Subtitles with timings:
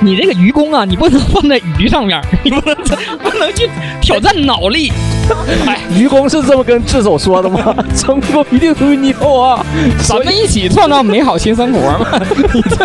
[0.00, 2.74] 你这个愚公啊，你不能放在鱼上面， 你不能
[3.22, 3.68] 不能去
[4.00, 4.92] 挑战脑力。
[5.66, 7.74] 哎，愚公是这么跟智叟说的吗？
[7.96, 9.66] 成功一定属于你我啊！
[10.02, 12.06] 咱们一起创造美好新生活嘛！
[12.54, 12.76] 你这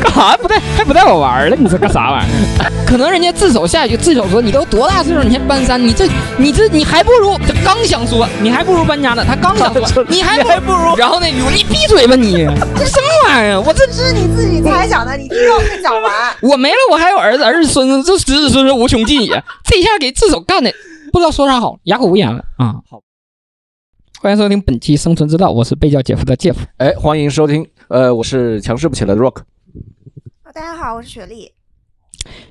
[0.00, 1.56] 干啥不带还不带我玩了？
[1.56, 2.26] 你这干啥玩意
[2.58, 2.83] 儿？
[2.86, 6.06] 可能人家自首下一句，自首说你都多大岁数，你还搬山，你这
[6.38, 9.24] 你这你还不如他刚想说，你还不如搬家呢。
[9.26, 12.32] 他刚想说， 你还不如，然后那女，你闭嘴吧你！
[12.76, 13.60] 这什么玩意儿？
[13.60, 16.36] 我这是你自己猜想的，你听到没讲完？
[16.42, 19.42] 我没了，我还有儿子、儿子、孙子，这子子孙孙无穷尽也。
[19.64, 20.72] 这一下给自首干的，
[21.12, 22.76] 不知道说啥好，哑口无言了啊！
[22.88, 23.00] 好，
[24.20, 26.60] 欢迎收听本期《生存之道》，我是被叫姐夫的姐夫。
[26.76, 29.38] 哎，欢迎收听，呃，我是强势不起来的 Rock。
[30.54, 31.53] 大家好，我是雪莉。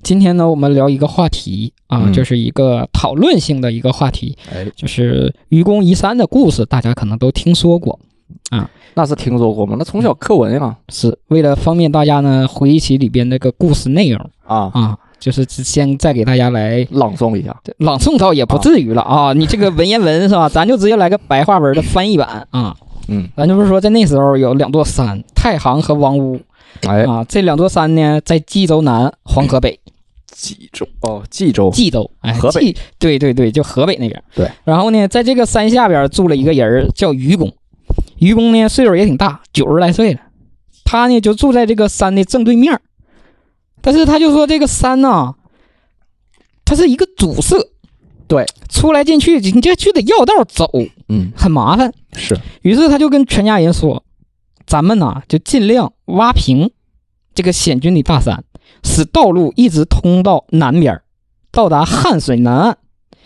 [0.02, 8.00] 今天呢，我们聊一个话题啊，嗯就是一个讨论性的一个话题，哎，就是愚公移山的故事，大家可能都听说过
[8.50, 8.70] 啊。
[8.96, 9.76] 那是听说过吗？
[9.80, 17.56] 那从小课文呀，是为了方便大家呢回忆起里边那个故事内容啊，啊，就是先再给大家来朗诵一下。
[17.78, 19.34] 朗诵，倒也不至于了啊。
[19.34, 20.48] 你这个文言文是吧？
[20.54, 22.76] 咱就直接来个白话文的翻译版啊。
[23.08, 26.40] 嗯，咱就是说，在那时候有两座山，太行和王屋
[26.88, 27.24] 哎，啊。
[27.28, 29.80] 这两座山呢，在冀州南，黄河北。
[30.36, 34.24] 冀州哦，冀州冀州，哎，河北冀，对对对，就河北那边。
[34.34, 34.50] 对。
[34.64, 37.54] 然后呢，在这个山下边住了一个人，叫愚公。
[38.18, 40.20] 愚公呢，岁数也挺大，九十来岁了。
[40.84, 42.80] 他呢，就住在这个山的正对面
[43.82, 45.36] 但是他就说，这个山呐，
[46.66, 47.58] 它是一个阻塞，
[48.28, 50.72] 对，出来进去，你这就得绕道走，
[51.10, 51.94] 嗯，很麻烦。
[52.16, 54.04] 是，于是他就跟全家人说
[54.66, 56.72] ：“咱们呐，就尽量挖平
[57.34, 58.44] 这个险峻的大山，
[58.84, 61.04] 使道路一直通到南边儿，
[61.52, 62.78] 到达汉水南岸。”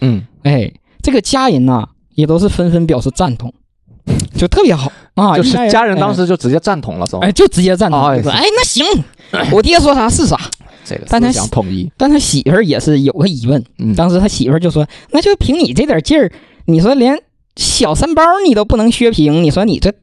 [0.01, 0.71] 嗯，哎，
[1.01, 3.53] 这个家人呐，也都是纷纷表示赞同，
[4.37, 5.35] 就特别好啊。
[5.35, 7.19] 就是家人当哎时就直接赞同了，是吧？
[7.21, 8.85] 哎，就直接赞同，哎说哎，那行，
[9.51, 10.39] 我爹说啥是啥。
[10.85, 16.31] 这个但他想统一，但他媳妇儿也是有个疑问，嗯，当时他媳妇儿就说：“那就凭你这点劲儿，
[16.67, 17.21] 你说连
[17.57, 19.93] 小三包你都不能削平，你说你这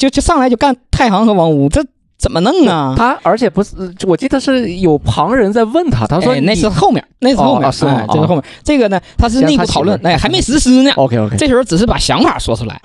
[0.00, 1.84] 就就上来就干太行和王屋，这
[2.18, 3.74] 怎么弄啊？”他而且不是，
[4.06, 8.42] 我记得是有旁人在问他，他说哎那是后面，那是后面，哦是哎，这是后面。
[8.64, 10.90] 这个呢，他是内部讨论，哎，还没实施呢。
[10.96, 12.80] OK OK，这时候只是把想法说出来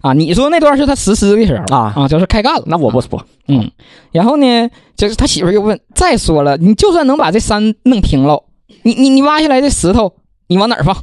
[0.00, 0.12] 啊。
[0.12, 2.62] 你说那段是他实施的时候啊啊，就是开干了。
[2.66, 3.70] 那我不说，嗯，
[4.12, 8.44] 然后呢，就是他媳妇儿又问，再说了，你就算能把这山弄平了，
[8.84, 10.14] 你你你挖下来的石头，
[10.46, 10.96] 你往哪儿放？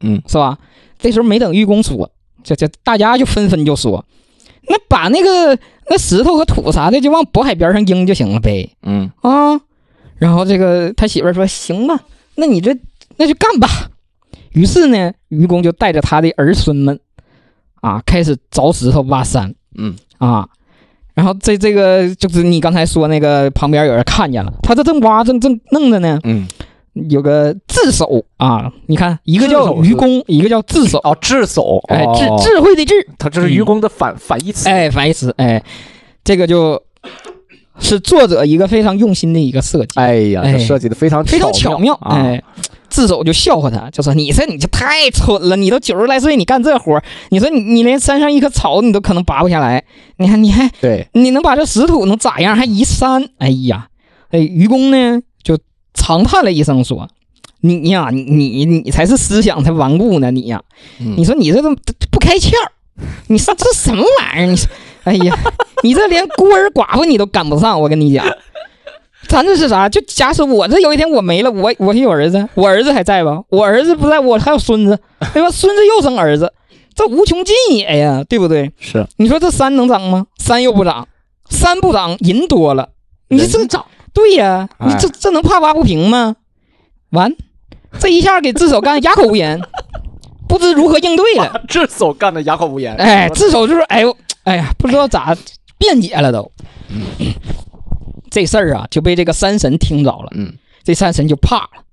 [0.00, 0.58] 嗯，是吧？
[0.98, 2.10] 这时候没等愚公说，
[2.42, 4.04] 这这大家就纷纷就说，
[4.68, 5.58] 那把那个
[5.88, 8.70] 那石头和土啥的就往渤海边上扔就行了呗。
[8.82, 9.60] 嗯，啊，
[10.16, 12.00] 然后这个他媳妇儿说，行吧，
[12.36, 12.76] 那你这
[13.16, 13.68] 那就干吧。
[14.52, 17.00] 于是呢，愚公就带着他的儿孙们
[17.80, 19.54] 啊，开始凿石头挖山。
[19.76, 20.48] 嗯啊，
[21.14, 26.46] 然后这这个就是你刚才说那个旁边有人看见了，他这正挖正正弄着呢，嗯，
[27.10, 32.40] 有个智叟啊，你看一个叫愚公，一个叫智叟，哦，智叟，哎，智哦。
[32.42, 35.62] 智慧的智，他这是愚公的反反义词，哎，反义词，哎，
[36.22, 36.80] 这个就
[37.78, 42.42] 是作者一个非常用心的一个设计，哎呀，设计的非常非常巧妙，啊，哎。
[42.90, 49.82] 智叟就笑话他，就说：“你这你这太蠢了，你都九十来岁，你干这活儿你说你你连山上一棵草你都可能拔不下来，
[50.18, 52.54] 你看你还对，你能把这石土能咋样？
[52.56, 53.28] 还移山？
[53.38, 53.88] 哎呀，
[54.30, 55.24] 哎，愚公呢就
[56.04, 57.08] 长叹了一声说
[57.62, 60.60] ：“你呀，你你你才是思想才顽固呢，你呀，
[61.00, 61.74] 嗯你说你这都
[62.10, 62.52] 不开窍，
[63.28, 64.46] 你说这什么玩意儿？
[64.50, 64.68] 你说，
[65.04, 65.38] 哎呀，
[65.82, 68.26] 你这连孤儿寡妇你都赶不上，我跟你讲。”
[69.26, 69.88] 咱这是啥？
[69.88, 73.42] 就假使我这有一天我没了，我我有儿子，我儿子还在吧？
[73.48, 74.98] 我儿子不在，我还有孙子，
[75.32, 75.48] 对吧？
[75.50, 76.52] 孙子又生儿子，
[76.94, 78.70] 这无穷尽也呀，对不对？
[78.78, 80.26] 是你说这山能长吗？
[80.38, 81.08] 山又不长，
[81.48, 82.90] 山不长，人多了，
[83.28, 86.36] 你这人长，对呀、哎你这这能怕挖不平吗？
[87.10, 87.34] 完，
[87.98, 89.60] 这一下给智首干哑口无言，
[90.48, 91.62] 不知如何应对了。
[91.68, 95.36] 智首干的哑口无言，哎，智首就是哎呦，哎呀，不知道咋
[95.76, 96.50] 辩解了都。
[98.30, 100.52] 这事儿啊，就被这个山神听着了，嗯
[100.82, 101.84] 这山神就怕了，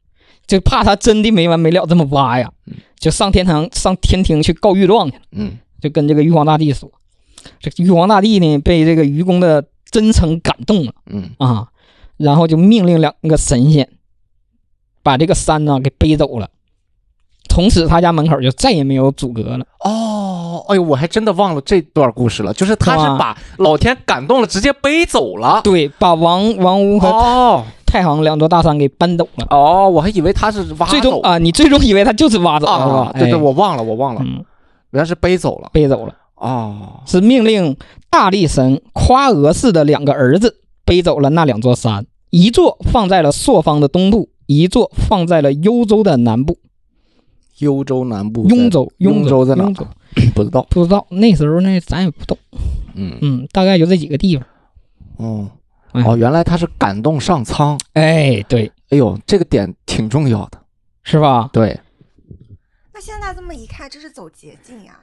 [0.48, 2.52] 就怕他真的没完没了这么挖呀，
[3.00, 6.92] 就上天堂上天庭去告御状去了，嗯就跟这个玉皇大帝说，
[7.60, 11.68] 这玉皇大帝呢被这个愚公的真诚感动了嗯啊，
[12.22, 13.90] 然后就命令两个神仙
[15.04, 16.50] 把这个山呢给背走了，
[17.50, 19.66] 从此他家门口就再也没有阻隔了。
[19.84, 25.62] 哦，哎呦，我还真的忘了这段故事了，就是他是把老天感动了，直接背走了。
[25.64, 29.48] 对，把王王屋和哦太行两座大山给搬走了。
[29.50, 34.46] 哦，我还以为他是挖走最终啊，你最终以为他就是挖走了，是啊吧？，对对，哎我忘了，我忘了，嗯，
[34.92, 35.70] 原来是背走了。
[35.74, 37.76] 背走了，哦，是命令
[38.10, 46.58] 大力神夸娥氏的两个儿子背走了那两座山，一座放在了朔方的东部，一座放在了幽州的南部。
[47.60, 49.86] 幽州南部，雍州，雍州在哪雍州
[50.34, 50.66] 不知道。
[50.72, 52.36] 不知道那时候呢，咱也不懂。
[52.96, 54.46] 嗯，嗯，大概就这几个地方。
[55.18, 55.52] 哦
[55.92, 57.80] 哎哦，原来他是感动上苍。
[57.94, 60.60] 哎，对，哎呦，这个点挺重要的。
[61.04, 61.50] 是吧？
[61.54, 61.80] 对
[62.94, 64.98] 那现在这么一看，这是走捷径呀。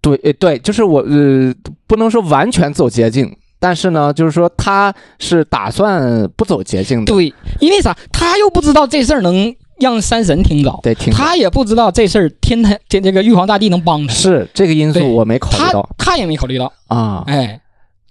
[0.00, 1.54] 对，呃对，就是我呃，
[1.86, 3.34] 不能说完全走捷径，
[3.66, 7.12] 但是呢，就是说他是打算不走捷径的。
[7.12, 7.92] 对，因为啥？
[8.12, 16.72] 他又不知道这事儿能让山神听着，对，挺他也不知道这事儿天台这这个玉皇大帝能帮他，是这个因素我没考虑到他也没考虑到。
[16.86, 17.60] 啊，哎，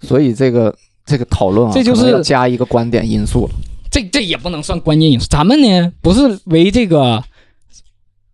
[0.02, 0.76] 所以这个
[1.06, 3.54] 这个讨论啊，这就是加一个观点因素了。
[3.90, 5.26] 这这也不能算关键因素。
[5.30, 7.24] 咱们呢，不是为这个，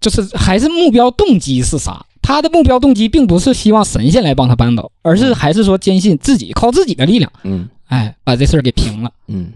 [0.00, 2.04] 就是还是目标动机是啥？
[2.22, 7.68] 他的目标动机并不是希望神仙来帮他扳倒，而是还是说坚信自己靠自己的力量，嗯。
[7.88, 9.12] 哎，把这事儿给平了。
[9.28, 9.52] 嗯，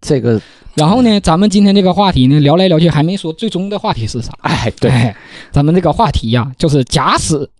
[0.00, 0.40] 这个
[0.74, 4.32] 然后呢，咱们今天这个话题呢，聊来聊去还没说最终的话题是啥。
[4.40, 5.14] 哎，对，哎，
[5.50, 7.50] 咱们这个话题呀、就是假使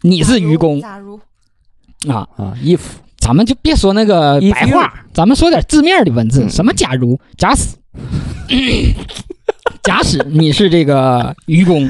[0.00, 1.20] 你是愚公假如。
[2.08, 2.80] 啊，啊，if。
[3.18, 6.42] 咱们就别说那个白话，咱们说点字面的文字。
[6.44, 6.50] 嗯。
[6.50, 7.76] 什么假如、假使，
[9.82, 11.88] 假使你是这个愚公，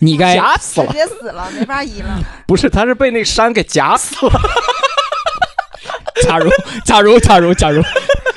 [0.00, 2.18] 你该夹死了，直接死了，没法移了。
[2.46, 4.32] 不是，他是被那个山给夹死了。
[6.22, 6.50] 假如
[6.84, 7.82] 假如假如假如，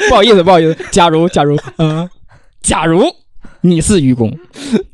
[0.10, 2.10] 不好意思不好意思，假如假如嗯、
[2.62, 3.06] 假如
[3.62, 4.38] 你是愚公，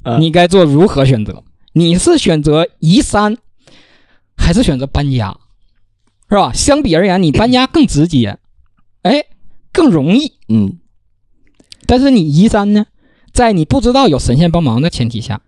[0.03, 1.43] 嗯你该做如何选择？
[1.73, 3.37] 你是选择移山，
[4.37, 5.37] 还是选择搬家？
[6.29, 6.51] 是吧？
[6.53, 8.37] 相比而言，你搬家更直接，
[9.03, 9.25] 哎，
[9.71, 10.33] 更容易。
[10.49, 10.79] 嗯，
[11.87, 12.85] 但是你移山呢，
[13.31, 15.41] 在你不知道有神仙帮忙的前提下，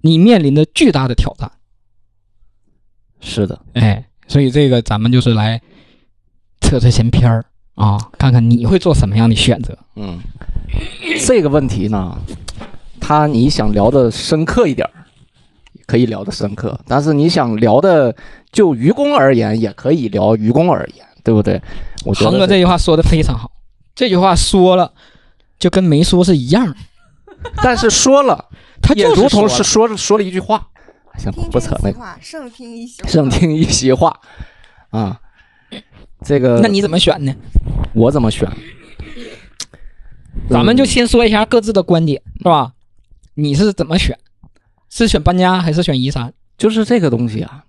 [0.00, 1.50] 你面临着巨大的挑战。
[3.20, 5.60] 是的，哎，所以这个咱们就是来
[6.60, 7.44] 测测闲篇儿
[7.74, 9.76] 啊，看看你会做什么样的选择。
[9.96, 10.18] 嗯，
[11.26, 12.18] 这个问题呢，
[12.98, 15.04] 他你想聊的深刻一点儿，
[15.86, 18.14] 可以聊的深刻，但是你想聊的
[18.50, 21.60] 就愚公而言，也可以聊愚公而言，对不对？
[22.06, 23.50] 我觉得恒哥这句话说的非常好，
[23.94, 24.94] 这句话说了
[25.58, 26.76] 就跟没说是一样的，
[27.62, 28.46] 但是说了，
[28.82, 30.68] 他也如同是说了说了一句话，
[31.16, 33.08] 行，听不扯那个，胜听一席话。
[33.08, 34.20] 胜听一席话
[34.90, 35.20] 啊。
[36.22, 37.34] 这个那你怎么选呢？
[37.94, 38.46] 我怎么选？
[40.50, 42.72] 咱们就嗯先说一下各自的观点，是吧？
[43.34, 44.18] 你是怎么选？
[44.90, 46.32] 是选搬家还是选移山？
[46.58, 47.64] 就是这个东西啊，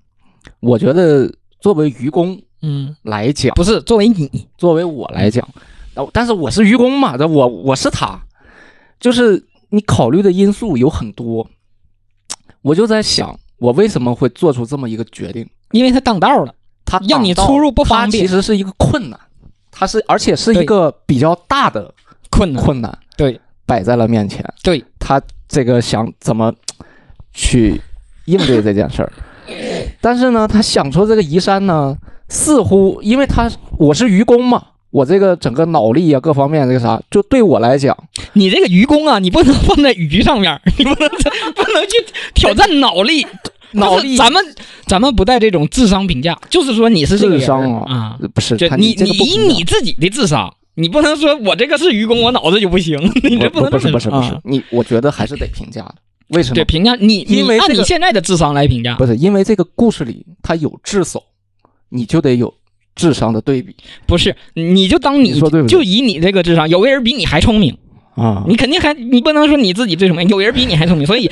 [0.59, 5.47] 我觉得作为愚公嗯，来讲，不是，作为你，作为我来讲，
[5.95, 8.21] 哦但是我是愚公嘛，这我我是他，
[8.99, 11.47] 就是你考虑的因素有很多，
[12.61, 15.49] 我就在想，我为什么会做出这么一个决定？
[15.71, 16.53] 因为他挡道了，
[16.85, 19.19] 他让你出入不方便其实是一个困难，
[19.71, 21.93] 它是而且是一个比较大的
[22.29, 22.63] 困难。
[22.63, 26.53] 困难对摆在了面前，对，他这个想怎么
[27.33, 27.79] 去
[28.25, 29.13] 应对这件事儿，
[30.01, 31.97] 但是呢，他想出这个移山呢，
[32.27, 37.97] 似乎因为他我是愚公嘛，我这个整个脑力啊各方面这个啥，就对我来讲，
[38.33, 42.05] 你这个愚公啊，你不能放在鱼上面，你不能不能去
[42.35, 43.25] 挑战脑力。
[43.73, 44.55] 脑力就是咱们
[44.85, 55.95] 咱们不带这种智商评价，就是说你是这个智商啊啊，不是你这个你以你自己的智商，你不能说我这个是愚公，我脑子就不行，你这不能不是不是不是啊，你我觉得还是得评价的，
[56.27, 56.65] 为什么对？
[56.65, 61.23] 评价你，因为这个你现在的智商来评价，不是因为这个故事里他有智叟，
[61.87, 62.53] 你就得有
[63.01, 63.75] 智商的对比。
[64.05, 65.71] 不是，你就当你说对不对？
[65.71, 67.75] 就以你这个智商，有个人比你还聪明，
[68.15, 68.45] 啊。
[68.47, 71.29] 你肯定还你不能说你自己最聪明，有人比你还聪明，所以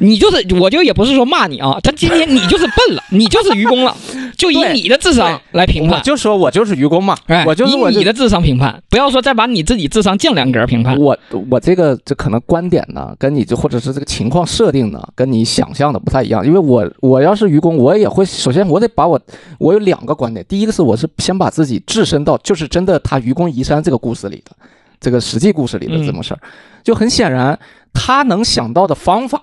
[0.00, 3.96] 你就是我就也不是说骂你啊，他今天你就是笨了，你就是愚公了，
[4.36, 5.98] 就以你的智商来评判。
[5.98, 10.96] 我就说我就是愚公嘛，哎，我就以你的智商评判，不要说再把你自己智商降两格评判。
[10.98, 11.16] 我
[11.50, 16.44] 我这个这可能观点呢，跟你就或者是这个情况设定呢，跟你想象的不太一样。
[16.44, 19.20] 因为我我要是愚公，我也会首先我得把我
[19.58, 24.56] 我有两个观点，第一个是我是先把自己置身到就是真的他愚公移山这个故事里的
[24.98, 26.40] 这个实际故事里的这么事儿，
[26.82, 27.58] 就很显然
[27.92, 29.42] 他能想到的方法，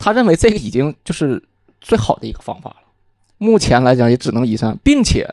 [0.00, 1.40] 他认为这个已经就是
[1.80, 2.76] 最好的一个方法了。
[3.36, 5.28] 目前来讲也只能移山，并且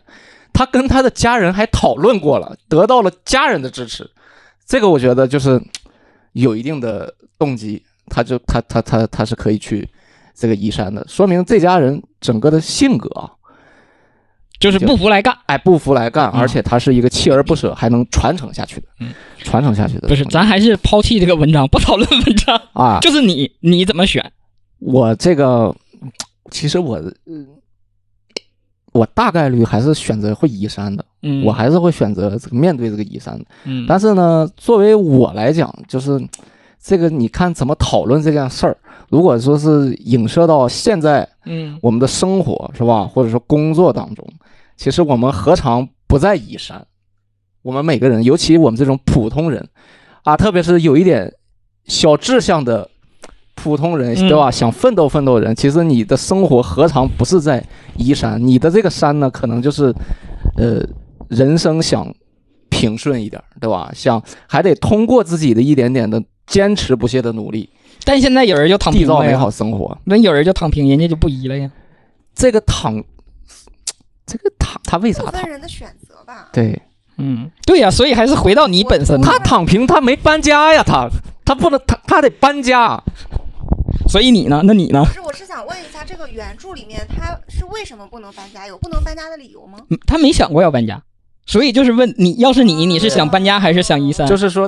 [0.53, 4.09] 他跟他的家人还讨论过了，得到了家人的支持。
[4.65, 5.61] 这个我觉得就是
[6.33, 9.87] 有一定的动机，他就他他他他是可以去
[10.35, 13.31] 这个移山的，说明这家人整个的性格啊，
[14.59, 15.37] 就是不服来干。
[15.45, 20.07] 哎不服来干，嗯而且他是一个锲而不舍，还能传承下去的，嗯传承下去的。
[20.07, 24.31] 不是，咱还是抛弃这个文章，不讨论文章，啊，就是你你怎么选？
[24.79, 25.75] 我这个
[26.51, 27.47] 其实我嗯，
[28.93, 33.45] 我大概率还是选择会移山的，嗯，我还是会选择这个面对这个移山的。
[33.65, 36.19] 嗯，但是呢，作为我来讲，就是
[36.81, 38.77] 这个你看怎么讨论这件事儿。
[39.09, 44.27] 如果说是影射到现在嗯我们的生活是吧，或者说工作当中，
[44.75, 46.85] 其实我们何尝不在移山？
[47.61, 49.67] 我们每个人，尤其我们这种普通人
[50.23, 51.33] 啊，特别是有一点
[51.85, 52.89] 小志向的
[53.57, 54.49] 普通人，嗯对吧？
[54.51, 57.61] 想奋斗奋斗的人，其实你的生活何尝不是在
[57.97, 58.39] 移山？
[58.39, 59.93] 你的这个山呢，可能就是
[60.55, 60.81] 呃，
[61.27, 62.07] 人生想
[62.69, 63.91] 平顺一点，对吧？
[63.93, 67.67] 想还得通过自己的一点点的坚持不懈的努力，
[68.05, 69.97] 但现在有人就躺缔造美平了呀，好生活。
[70.05, 71.69] 那有人就躺平，人家就不移了呀。
[72.35, 73.03] 这个躺，
[74.25, 75.49] 这个躺，他为啥躺部分？
[75.49, 76.49] 人的选择吧。
[76.53, 76.79] 对
[77.17, 79.19] 嗯，对呀，所以还是回到你本身。
[79.21, 81.09] 他躺平，他没搬家呀，他
[81.43, 83.03] 他不能，他他得搬家。
[84.17, 84.63] 所以你呢？
[84.63, 85.13] 那你呢不？
[85.13, 88.65] 是，我是想问一下，这个原著里面他是为什么不能搬家？
[88.65, 89.77] 有不能搬家的理由吗？
[89.91, 90.99] 嗯他没想过要搬家，
[91.45, 94.25] 所以就是问你，要是你，你是想搬家还是想移山？
[94.25, 94.67] 就是说，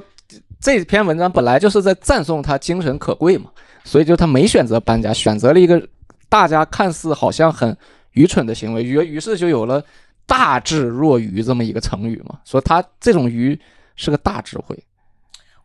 [0.61, 3.49] 这篇文章本来就是在赞颂他精神可贵嘛，
[3.83, 5.83] 所以就他没选择搬家，选择了一个
[6.29, 7.75] 大家看似好像很
[8.11, 9.83] 愚蠢的行为，于于是就有了
[10.27, 13.59] “大智若愚”这么一个成语嘛，说他这种愚
[13.95, 14.77] 是个大智慧。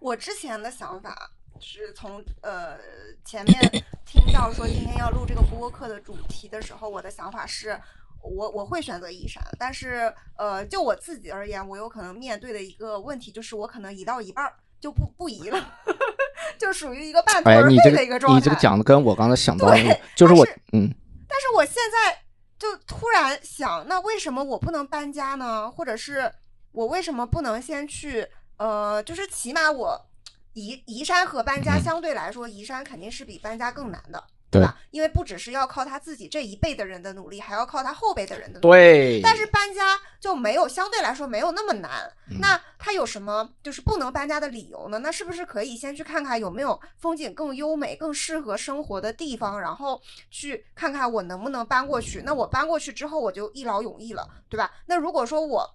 [0.01, 1.31] 我之前的想法
[1.65, 2.77] 是从呃
[3.25, 3.59] 前面
[4.05, 7.81] 听到说今天要录这个播客的主题的时候，我的想法是。
[8.27, 15.75] 我我会选择移山，但是呃，就我自己而言，我有可能面对的一个问题就是，我可能移到一半儿就不不移了，
[16.57, 18.39] 就属于一个半途哎，而废你这个的一个状态。
[18.39, 20.89] 你这个讲的跟我刚才想到的那个，就是我是嗯，
[21.29, 22.19] 但是我现在
[22.59, 25.71] 就突然想，那为什么我不能搬家呢？
[25.71, 26.33] 或者是
[26.73, 30.07] 我为什么不能先去呃，就是起码我
[30.55, 34.79] 移移山和搬家嗯相对来说，移山肯定是比搬家更难的，对吧？
[34.91, 38.71] 因为不只是要靠他自己这一辈的人的努力，还要靠他后辈的人的努力。
[38.71, 42.11] 对，但是搬家就没有相对来说没有那么难。
[42.31, 44.99] 嗯那他有什么就是不能搬家的理由呢？
[44.99, 52.23] 那是不是可以先去看看有没有风景更优美、更适合生活的地方，然后去看看我能不能搬过去？
[52.25, 54.71] 那我搬过去之后，我就一劳永逸了，对吧？
[54.87, 55.69] 那如果说我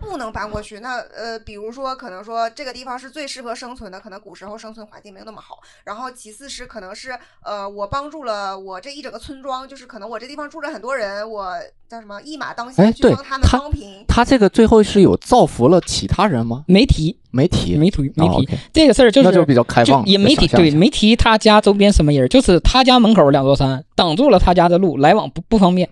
[0.00, 5.60] 不能搬过去，那呃，比如说可能说这个地方是最适合生存的，可能古时候生存环境没有那么好。
[5.84, 11.54] 然后其次是可能是呃，我帮助了我这一整个村庄，就是可能我这地方住着很多人，我
[11.88, 14.04] 叫什么一马当哎先去帮他们他帮平。
[14.08, 16.64] 他这个最后是有造福了其他人吗？
[16.66, 25.88] 没提，没提，没提，没哦提、这个事儿，就是那就比较开放，也没提，对，没提他家周边什么人，就是他家门口两座山挡住了他家的路，来往不不方便。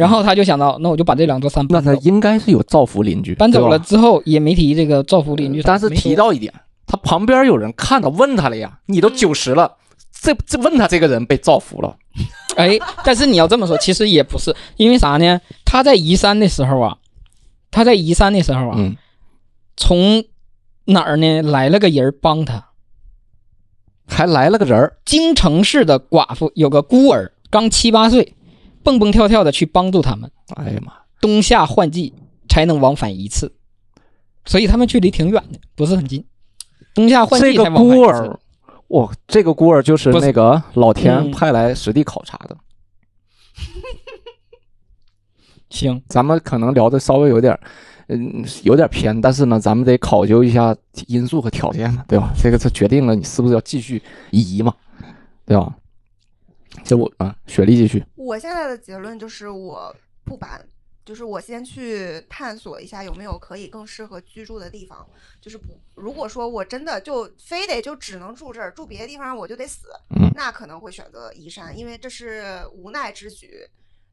[0.00, 1.94] 然后他就想到，那我就把这两座山搬走。
[1.94, 6.52] 他应该是有造福邻居，搬走了之后也没提这个造福邻居，但是提到一点，
[6.86, 9.76] 他旁边有人看到问他了呀，你都嗯九十了，
[10.22, 11.94] 这这问他这个人被造福了，
[12.56, 15.38] 哎，但是你要这么说，其实也不是，因为啥呢？
[15.66, 16.96] 他在移山的时候啊，
[17.70, 18.96] 他在移山的时候啊，嗯，
[19.76, 20.24] 从
[20.86, 22.68] 哪儿呢来了个人帮他。
[24.12, 28.34] 还来了个人儿，京城市的寡妇有个孤儿，刚七八岁，
[28.82, 32.14] 蹦蹦跳跳的去帮助他们，哎呀妈，冬夏换季
[32.48, 33.52] 才能往返一次，
[34.44, 36.24] 所以他们距离挺远的，不是很近。
[36.94, 38.12] 冬夏换这个季才往返孤一次。
[38.12, 38.40] 儿，
[38.88, 42.56] 哇，这个孤儿就是那个老天嗯派来实地考察的。
[45.70, 47.60] 行，咱们可能聊的稍微有点儿，
[48.08, 50.74] 嗯，有点偏，但是呢，咱们得考究一下
[51.06, 52.32] 因素和条件嘛，对吧？
[52.36, 54.74] 这个是决定了你是不是要继续移嘛，
[55.46, 55.72] 对吧？
[56.82, 59.96] 这我啊，雪莉继续，我现在的结论就是我
[60.26, 60.62] 不搬，
[61.06, 65.08] 就是我先去探索一下有没有可以更适合居住的地方。
[65.40, 73.66] 就是不，如果说我真的就非得就只能住这儿，住别的地方我就得死，嗯那可能会选择移山，因为这是无奈之举。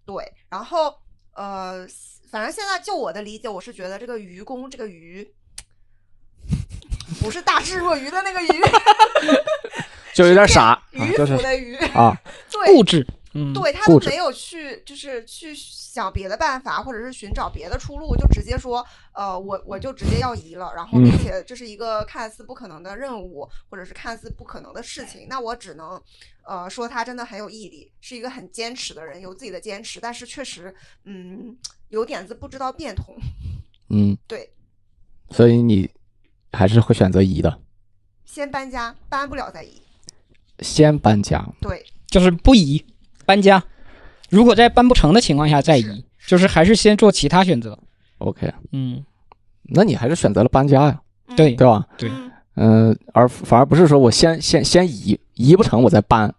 [0.05, 0.95] 对，然后
[1.33, 1.85] 呃，
[2.31, 5.29] 反正现在就我的理解，我是觉得这个愚公这个愚，
[7.19, 8.61] 不是大智若愚的那个愚，
[10.15, 12.17] 就有点傻啊，迂就是腐的愚，啊，
[12.49, 13.05] 对固执，
[13.37, 21.17] 嗯，对他固执们没有去就是去想别的办法，或者是寻找别的出路，就直接说，呃，我我就直接要移了，然后并嗯。
[21.21, 26.01] 且这是一个看似不可能的任务，或者是看似不可能的事情，那我只能，
[26.43, 31.55] 呃，说他真的很有毅力，是一个很坚持的人，有自己的坚持，但是确实，嗯，
[31.89, 33.15] 有点子不知道变通，
[33.89, 34.49] 嗯，对，
[35.29, 35.87] 所以你
[36.51, 37.59] 还是会选择移的，
[38.25, 39.81] 先搬家，搬不了再移，
[40.59, 41.45] 先搬家。
[41.61, 42.83] 对，就是不移
[43.27, 43.61] 搬家，
[44.29, 47.77] 如果在搬不成的情况下再移，就是还是先做其他选择。
[48.19, 49.03] OK，嗯，
[49.63, 51.35] 那你还是选择了搬家呀，嗯。
[51.35, 51.51] 对。
[51.55, 51.85] 对吧？
[51.97, 52.09] 对。
[52.09, 52.31] 嗯。
[52.59, 56.33] 嗯、而反而不是说我先先先移，移不成我再搬，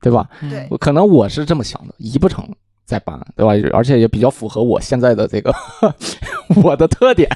[0.00, 0.28] 对吧？
[0.50, 0.66] 对。
[0.70, 2.44] 我可能我是这么想的，移不成
[2.84, 3.68] 再搬，对吧？
[3.72, 5.54] 而且也比较符合我现在的这个
[6.60, 7.30] 我的特点，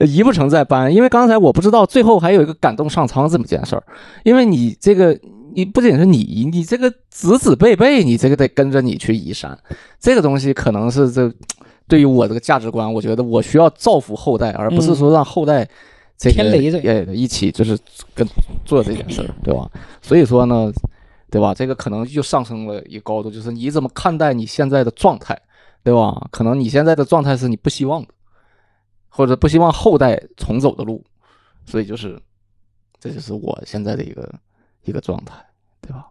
[0.00, 0.94] 移不成再搬。
[0.94, 3.82] 因为刚才我不知道最后还有一个感动上苍这么件事儿，
[4.24, 5.20] 因为你这个
[5.54, 9.58] 你不仅是你，你这个子子辈辈，你这个得跟着你去移山，
[9.98, 11.32] 这个东西可能是这
[11.86, 15.68] 对于我这个价值观，我觉得我需要造福后代，而不是说让后代。
[16.20, 17.78] 这个也一起就是
[18.12, 18.26] 跟
[18.64, 19.70] 做这件事儿，对吧？
[20.02, 20.72] 所以说呢，
[21.30, 21.54] 对吧？
[21.54, 25.40] 这个可能就上升了一个高度，就是你怎么看待你现在的状态，
[25.84, 26.26] 对吧？
[26.32, 28.08] 可能你现在的状态是你不希望的，
[29.08, 31.04] 或者不希望后代重走的路，
[31.64, 32.20] 所以就是，
[32.98, 34.28] 这就是我现在的一个
[34.88, 35.34] 一个状态，
[35.80, 36.06] 对吧？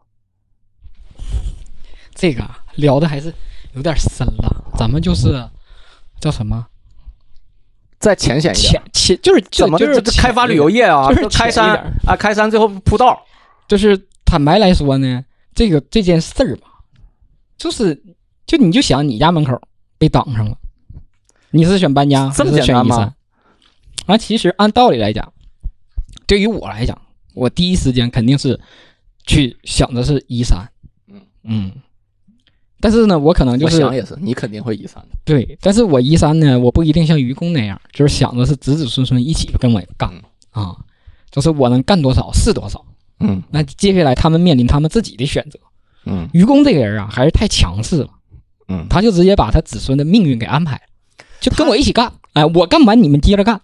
[2.14, 3.34] 这个啊聊的还是
[3.74, 5.48] 有点深了，咱们就是
[6.20, 6.66] 叫什么
[8.00, 11.10] 再浅显一点浅，浅，就是怎么就是开发旅游业，啊？
[11.10, 13.20] 就是开山啊，开山最后铺道，
[13.68, 16.68] 就是坦白来说呢，这个这件事儿吧，
[17.58, 18.02] 就是
[18.46, 19.60] 就你就想你家门口
[19.98, 20.58] 被挡上了，
[21.52, 23.16] 你是选搬家这么还是简单吗选移山？
[24.08, 25.34] 啊，其实按道理来讲，
[26.26, 27.00] 对于我来讲，
[27.38, 28.60] 我第一时间肯定是
[29.26, 30.68] 去想的是移山。
[31.08, 31.72] 嗯嗯，
[32.80, 35.18] 但是呢，我可能就是我想也是，你肯定会移山的。
[35.24, 40.10] 对，但是我移山呢，我不一定像愚公那样，就是想的是子子孙孙一起跟我干
[40.52, 40.76] 啊，
[41.32, 42.84] 就是我能干多少是多少。
[43.20, 45.60] 嗯那接下来他们面临他们自己的选择。
[46.06, 48.10] 嗯愚公这个人啊，还是太强势了，
[48.68, 50.82] 嗯，他就直接把他子孙的命运给安排了，
[51.40, 53.62] 就跟我一起干，哎，我干完你们接着干。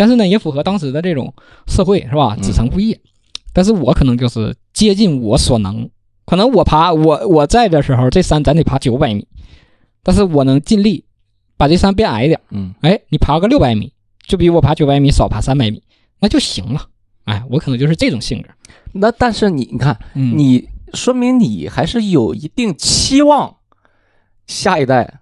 [0.00, 1.34] 但是呢，也符合当时的这种
[1.66, 2.34] 社会，是吧？
[2.34, 2.98] 嗯子承父业。
[3.52, 5.90] 但是我可能就是接近我所能，
[6.24, 9.28] 可能我爬我我在的时候，这山咱得爬九百米，
[10.02, 11.04] 但是我能尽力
[11.58, 12.40] 把这山变矮一点。
[12.48, 13.92] 嗯哎，你爬个六百米，
[14.26, 15.82] 就比我爬九百米少爬三百米，
[16.20, 16.88] 那就行了。
[17.24, 18.48] 哎，我可能就是这种性格。
[18.92, 23.56] 那但是你你看，嗯，你说明你还是有一定期望，
[24.46, 25.20] 下一代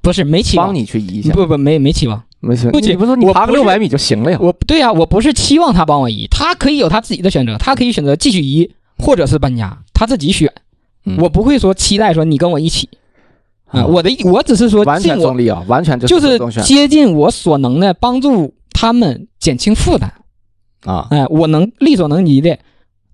[0.00, 1.34] 不是没期望，帮你去移一下。
[1.34, 2.24] 不不没没期望。
[2.40, 4.38] 没事，不仅你不是说你爬个六百米就行了呀？
[4.40, 10.52] 我对呀、我不是期望他帮我移，他可以有他自己的选择，他可以选择继续移，或者是搬家，他自己选。
[11.04, 12.88] 嗯我不会说期待说你跟我一起
[13.66, 20.12] 啊、嗯我的我只是说完尽我全中立啊，完全就是接近我所能的帮助他们减轻负担。
[20.84, 22.58] 啊，哎，我能力所能及的。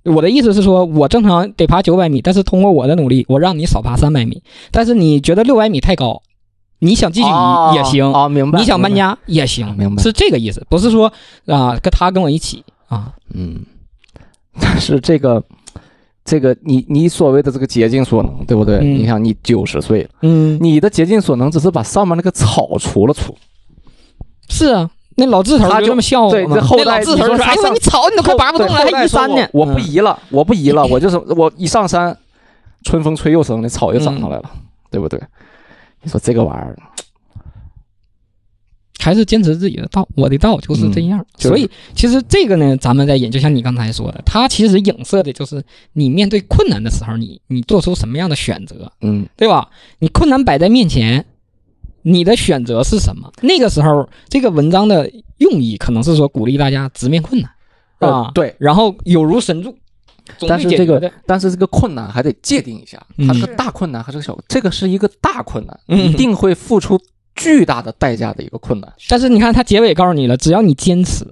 [0.04, 4.40] 我的意思是说，我正常得爬九百米，但是通过我的努力，我让你少爬三百米。
[4.70, 6.22] 但是你觉得六百米太高，
[6.78, 8.58] 你想继续哦移也行，啊，明白。
[8.58, 11.12] 你想搬，家也行，明白是这个意思，不是说
[11.46, 13.64] 啊跟他跟我一起啊，嗯，
[14.60, 15.42] 但是这个
[16.24, 18.78] 这个你你所谓的这个竭尽所能，对不对？
[18.78, 23.34] 嗯你想你九十岁了，嗯，你的竭尽所能只是把上面那个草除了除，
[24.48, 32.16] 是啊，那老字头他这么笑我嘛对这后代那老字头就说：“哎呦，你草你都快拔不动了，还移山呢我？”不嗯移了，我不移了，我就是 我一上山，
[32.84, 34.50] 春风吹又生，那草又长上来了，
[34.90, 35.18] 对不对？
[36.06, 36.78] 你说这个玩意儿，
[39.00, 41.18] 还是坚持自己的道，我的道就是这样。
[41.36, 45.60] 就是所以其实这个呢，咱们在演，就像你刚才说的，它其实影射的就是
[45.94, 49.68] 你面对困难的时候，你你做出什么样的选择，嗯对吧？
[49.98, 51.26] 你困难摆在面前，
[52.02, 53.28] 你的选择是什么？
[53.42, 57.50] 那个时候，这个文章的用意可能是说鼓励大家直面困难
[57.98, 59.78] 呃啊，对，然后有如神助，总
[60.48, 61.12] 但是这个。
[61.26, 64.38] 但是这个困难还得界定一下，嗯它是个大困难还是个小？
[64.48, 67.00] 这个是一个大困难，嗯一定会付出
[67.34, 68.92] 巨大的代价的一个困难。
[69.08, 71.26] 但是你看，他结尾告诉你了，只要你坚持，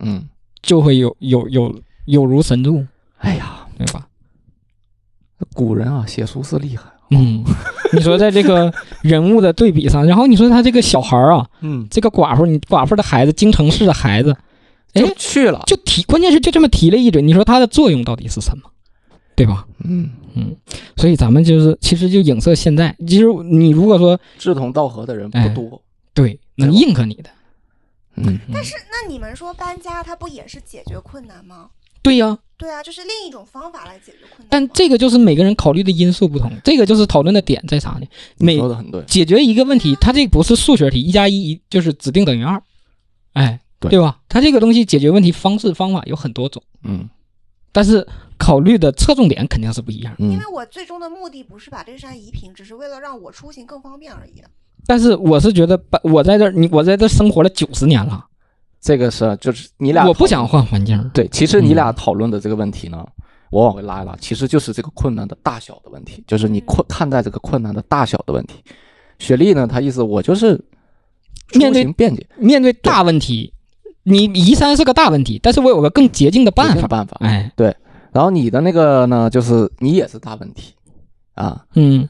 [0.00, 0.24] 嗯，
[0.62, 1.74] 就会有有有
[2.06, 2.84] 有如神助，
[3.18, 4.06] 哎呀，对吧？
[5.54, 6.84] 古人啊，写书是厉害。
[7.10, 7.42] 嗯，
[7.92, 8.70] 你说在这个
[9.02, 14.38] 人物的对比上，然后你说他这个小孩儿啊，嗯，这个寡妇，你寡妇的孩子，京城市的孩子，哎
[14.94, 15.62] 就，去了。
[15.66, 18.70] 就提，关键是就这么提了一嘴，你说它的作用到底是什么？
[19.34, 19.66] 对吧？
[19.84, 20.56] 嗯，嗯，
[20.96, 25.82] 所以咱们就是其实就影射现在，其实你如果说志同道合的人哎不多。
[26.14, 27.30] 对能认可你的，
[28.16, 31.68] 嗯，但是那你们说搬家它不也是解决困难吗？
[32.02, 34.46] 对呀、对啊，就是另一种方法来解决困难。
[34.48, 38.06] 但这个就是每个人考虑的因素不同，这个就是讨论的点在啥呢？
[38.38, 39.00] 每说的很对。
[39.02, 42.60] 解决一个问题，它这不是数学题，一加一就是指定等于二，
[43.34, 44.18] 哎，对吧？
[44.28, 47.08] 它这个东西解决问题方式方法有很多种，嗯
[47.70, 48.04] 但是
[48.38, 50.14] 考虑的侧重点肯定是不一样。
[50.18, 54.42] 嗯因为我最终的目的不是把这山移平，只是为了让我出行更方便而已。
[54.86, 58.24] 但是我是觉得，把我在这儿，你我在这儿生活了九十年了，
[58.80, 61.10] 这个是就是你俩我不想换环境。
[61.12, 63.06] 对，其实你嗯俩讨论的这个问题呢，
[63.50, 68.54] 我往回拉一拉，其实就是这个困难的大小的问题，就是你困看待这个困难的大小的问题。
[69.18, 70.58] 雪莉呢，她意思我就是
[71.54, 73.52] 面对行便捷，面对大问题，
[74.08, 76.88] 你移山是个大问题，但是我有个更捷径的办法。
[76.88, 77.16] 办法。
[77.20, 77.74] 哎，对
[78.12, 80.72] 然后你的那个呢，就是你也是大问题
[81.34, 82.08] 啊，嗯，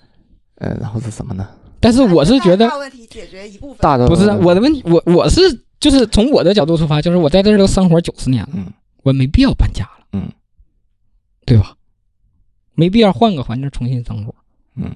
[0.56, 1.46] 呃，然后是什么呢？
[1.80, 5.40] 但是我是觉得大问题解决一部分，大的不是我的问题，我我是
[5.78, 8.66] 就是从我的角度出发，就是我在这儿都生活九十年了，嗯
[9.02, 10.28] 我没必要搬家了，嗯，
[11.46, 11.74] 对吧？
[12.74, 14.34] 没必要换个环境重新生活，
[14.76, 14.94] 嗯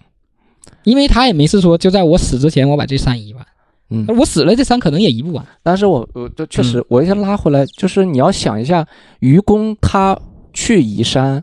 [0.85, 3.47] 因为他也没是说就在我死之前我把这山移完，
[3.93, 4.07] 嗯。
[4.19, 5.45] 我死了这山可能也移不完。
[5.63, 8.87] 但是我我就确实嗯，我先拉回来，就是你要想一下，
[9.21, 10.19] 愚公他
[10.53, 11.43] 去移山，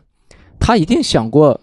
[0.58, 1.60] 他一定想过，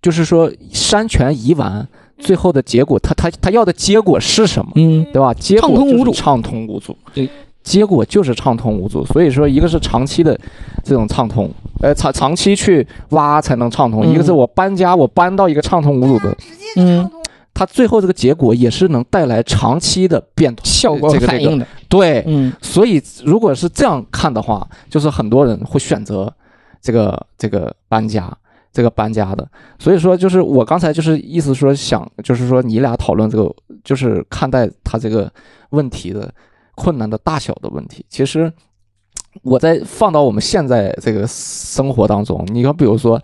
[0.00, 1.86] 就是说山全移完，
[2.18, 5.34] 最后的结果，他他他要的结果是什么，嗯，对吧？
[5.34, 7.28] 结果畅通无阻就是畅通无阻，对，
[7.62, 9.04] 结果就是畅通无阻。
[9.04, 10.38] 所以说，一个是长期的
[10.82, 17.22] 这种畅通，呃，长长期去挖才能畅通；嗯一个是我搬家，我搬到一个畅通无阻的，直接畅通。
[17.58, 26.32] 它最后这个结果也是能带来长期的变通效果反应的，对，嗯所以如果是这样看的话，就是很多人会选择
[26.80, 28.32] 这个这个搬家，
[28.72, 29.44] 这个搬家的。
[29.76, 35.28] 所以说，就是我刚才就是意思说想，就是说你俩讨论这个，就是看待他这个
[35.70, 36.32] 问题的
[36.76, 38.06] 困难的大小的问题。
[38.08, 38.52] 其实
[39.42, 43.20] 我在放到我们现在这个生活当中，你看，比如说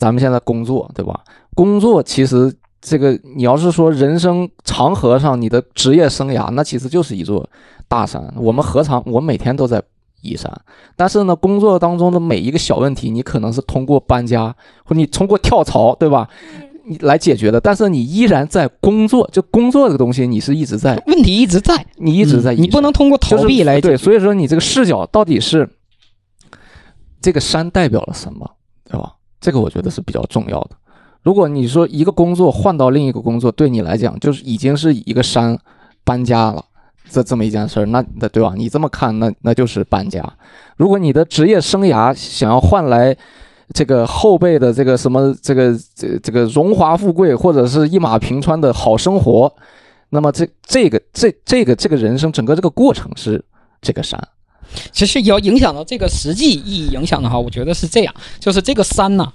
[0.00, 1.20] 咱们现在工作，对吧？
[1.54, 2.52] 工作其实。
[2.82, 7.48] 这个你要是说人生长河上你的职业生涯，那其实就是一座
[7.86, 8.20] 大山。
[8.36, 9.80] 我们何尝我每天都在
[10.20, 10.52] 移山？
[10.96, 16.28] 但是呢，工作当中的每一个小问题，你可能是通过搬家或你通过跳槽，对吧？
[16.84, 17.60] 你来解决的。
[17.60, 25.70] 但是你依然在工作，就工作这个东西，你是一直在，问题一直在，你一直在、嗯你不能通过逃就是对，避来解决所以说你这个视角到底是
[27.20, 28.50] 这个山代表了什么，
[28.90, 29.14] 对吧？
[29.40, 30.70] 这个我觉得是比较重要的。
[31.22, 35.56] 如果你说一个工作换到另一个工作，对你来讲就是已经是一个山
[36.04, 36.64] 搬家了，
[37.08, 38.54] 这这么一件事儿，那那对吧？
[38.56, 40.22] 你这么看，那那就是搬家。
[40.76, 43.16] 如果你的职业生涯想要换来
[43.72, 49.52] 这个后辈的这个什么这个这这个荣华富贵，或者是一马平川的好生活，
[50.10, 53.42] 那么这这个这这个这个人生整个这个过程是
[53.80, 54.20] 这个山。
[54.90, 59.30] 其实要影响到这个实际意义影响的话，我觉得是这样，就是这个山呐，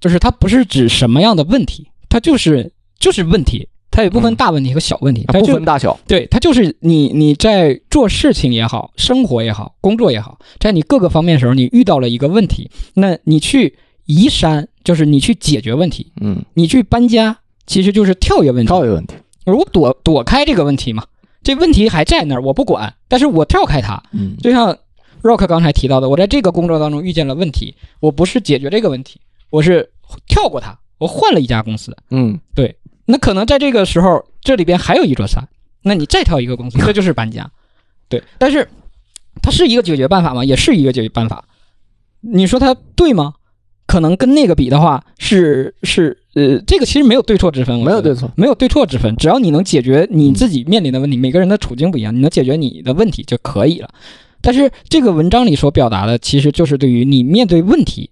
[0.00, 17.36] 就是它不是指什么样的问题，它就是就是问题，它也不分嗯大问题和小问题，它不就分大小，对，它就是你你在做事情也好，生活也好，工作也好，在你各个方面的时候，你遇到了一个问题，那你去移山，就是你去解决问题；嗯，你去搬家，
[17.66, 18.68] 其实就是跳跃问题。
[18.68, 21.04] 跳跃问题，我躲躲开这个问题嘛，
[21.42, 24.02] 这问题还在那儿，我不管，但是我跳开它。
[24.12, 24.76] 嗯就像
[25.22, 29.90] Rock 刚才提到的，我在这个工作当中遇见了问题，我不是解决这个问题，我是
[30.26, 31.96] 跳过它，我换了一家公司。
[32.10, 35.46] 嗯，对那可能在这个时候，这里边还有一座山，
[35.82, 37.50] 那你再跳一个公司，这就是搬家。
[38.08, 38.68] 对，但是
[39.42, 40.44] 它是一个解决办法吗？
[40.44, 41.44] 也是一个解决办法。
[42.20, 43.34] 你说它对吗？
[43.86, 53.90] 可能跟那个比的话，是是呃，这个其实没有对错之分，没有对错，没有对错之分，只要你能解决你自己面临的问题，每个人的处境不一样，你能解决你的问题就可以了。
[54.40, 58.08] 但是这个文章里所表达的，其实就是对于你面对问题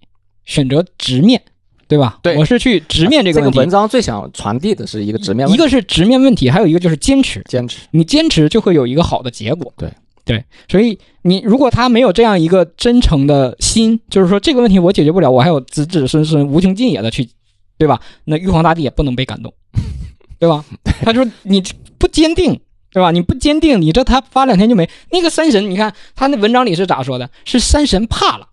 [0.49, 1.39] 选择直面，
[1.87, 2.17] 对吧？
[2.23, 3.53] 对我是去直面这个问题。
[3.53, 7.41] 这个文章最想传递的是一个直面问题，一个是直面问题，还有一个就是坚持。
[7.47, 9.71] 坚持，你坚持就会有一个好的结果。
[9.77, 9.89] 对
[10.25, 17.29] 对，所以你如果他没有这样一个真诚的心，就是说这个问题我解决不了，我还有子子孙孙无穷尽也的去，
[17.77, 18.01] 对吧？
[18.25, 19.53] 那玉皇大帝也不能被感动，
[20.39, 20.65] 对吧？
[21.03, 21.63] 他说你
[21.99, 22.59] 不坚定。
[22.91, 23.11] 对吧？
[23.11, 24.89] 你不坚定，你这他发两天就没。
[25.11, 27.29] 那个山神，你看他那文章里是咋说的？
[27.45, 28.49] 是山神怕了，哦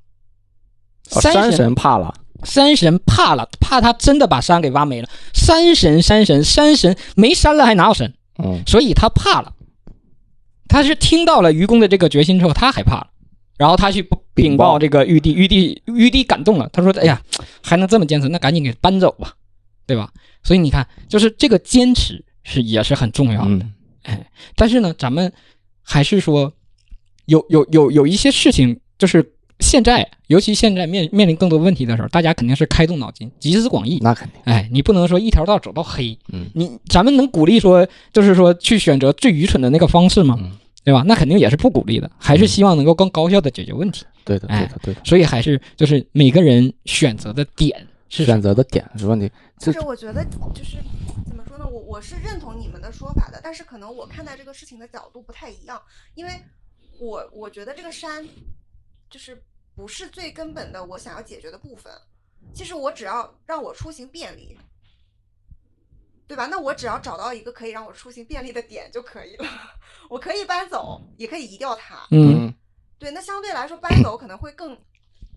[1.08, 2.14] 山神怕了，
[2.44, 5.08] 山神怕了，怕他真的把山给挖没了。
[5.32, 8.12] 山神，山神，山神没山了还哪有神？
[8.38, 9.54] 嗯所以他怕了。
[10.68, 13.06] 他是听到了愚公的这个决心之后，他害怕了，
[13.56, 17.22] 然后他去禀报这个玉帝，玉帝玉帝感动了，他说：“哎呀，
[17.62, 19.32] 还能这么坚持，那赶紧给搬走吧，
[19.86, 20.10] 对吧？”
[20.42, 23.50] 所以你看，就是这个坚持是也是很重要的。
[23.50, 25.32] 嗯哎，但是呢，咱们
[25.82, 26.52] 还是说，
[27.24, 29.34] 有有有有一些事情，就是
[29.76, 33.98] 现在，尤其现在面面临更多问题的时候，大家肯定是开动脑筋，集思广益。
[34.00, 36.18] 那肯定，哎，你不能说一条道走到黑。
[36.32, 40.38] 嗯你咱们能鼓励说，就是说去选择最愚蠢的那个方式吗？
[40.40, 41.02] 嗯对吧？
[41.06, 44.06] 那肯定也是不鼓励的，还是希望能够更高效的解决问题。
[44.24, 45.00] 对的，对哎的，对的。
[45.04, 50.78] 所以还是就是每个人选择的点是选择的点是问题，就是我觉得就是
[51.28, 55.78] 怎么说呢，我我是认同你们的说法的，但是可能我看待这个事情的角度不太一样，
[56.14, 56.30] 因为
[57.00, 58.24] 我我觉得这个山
[59.10, 59.42] 就是
[59.76, 61.92] 不是最根本的我想要解决的部分。
[62.54, 64.58] 其实我只要让我出行便利，
[66.26, 66.46] 对吧？
[66.46, 69.46] 那我只要找到一个可以让我出行便利的点就可以了。
[70.08, 72.06] 我可以搬走，也可以移掉它。
[72.10, 72.54] 嗯嗯
[72.98, 74.76] 对，那相对来说搬走可能会更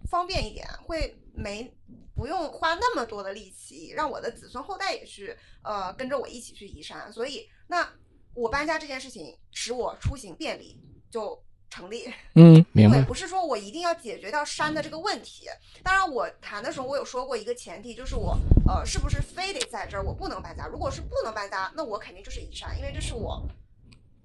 [0.10, 1.76] 方便一点，会没
[2.16, 7.12] 不用花那么多的力气，让我的子孙后代也去呃跟着我一起去移山。
[7.12, 7.92] 所以，那
[8.34, 10.80] 我搬家这件事情使我出行便利
[11.12, 12.12] 就成立。
[12.36, 13.02] 嗯对，明白。
[13.02, 15.48] 不是说我一定要解决掉山的这个问题。
[15.84, 20.68] 当然，我谈的时候我有说过一个前提，就是我呃是不是非得在这儿，我不能搬家。
[20.68, 23.42] 如果是不能搬家，那我肯定就是移山，因为这是我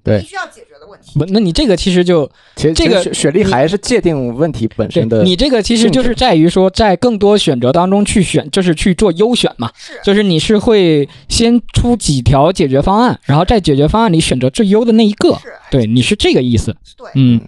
[0.05, 1.19] 对必须要解决的问题。
[1.19, 9.73] 不，那你这个其实就其实这个雪莉还是界定问题本身的，你这个其实就是在于说，在更多选择当中去选，就是去做优选嘛。
[9.75, 15.35] 是，就是你是会先出几条解决方案，然后在解决方案里选择最优的那一个。
[15.39, 16.77] 是，对，你是这个意思。
[16.97, 17.41] 对，嗯，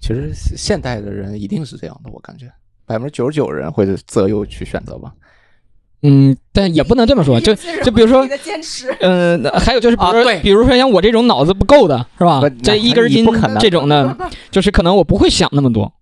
[0.00, 2.46] 其实现代的人一定是这样的，我感觉
[2.86, 5.12] 百分之九十九人会择优去选择吧。
[6.02, 8.26] 嗯，但也不能这么说， 就就比如说。
[9.00, 12.40] 嗯、还有就是比如说，啊对比如说像我这种脑子不够的，是吧？
[12.62, 13.26] 这一根筋
[13.58, 14.16] 这种的，
[14.50, 15.92] 就是可能我不会想那么多。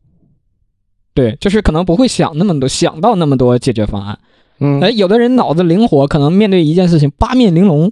[1.14, 4.18] 对，就是可能不会想那么多，想到那么多解决方案。
[4.61, 7.90] 嗯哎，有的人脑子灵活，可能面对一件事情八面玲珑，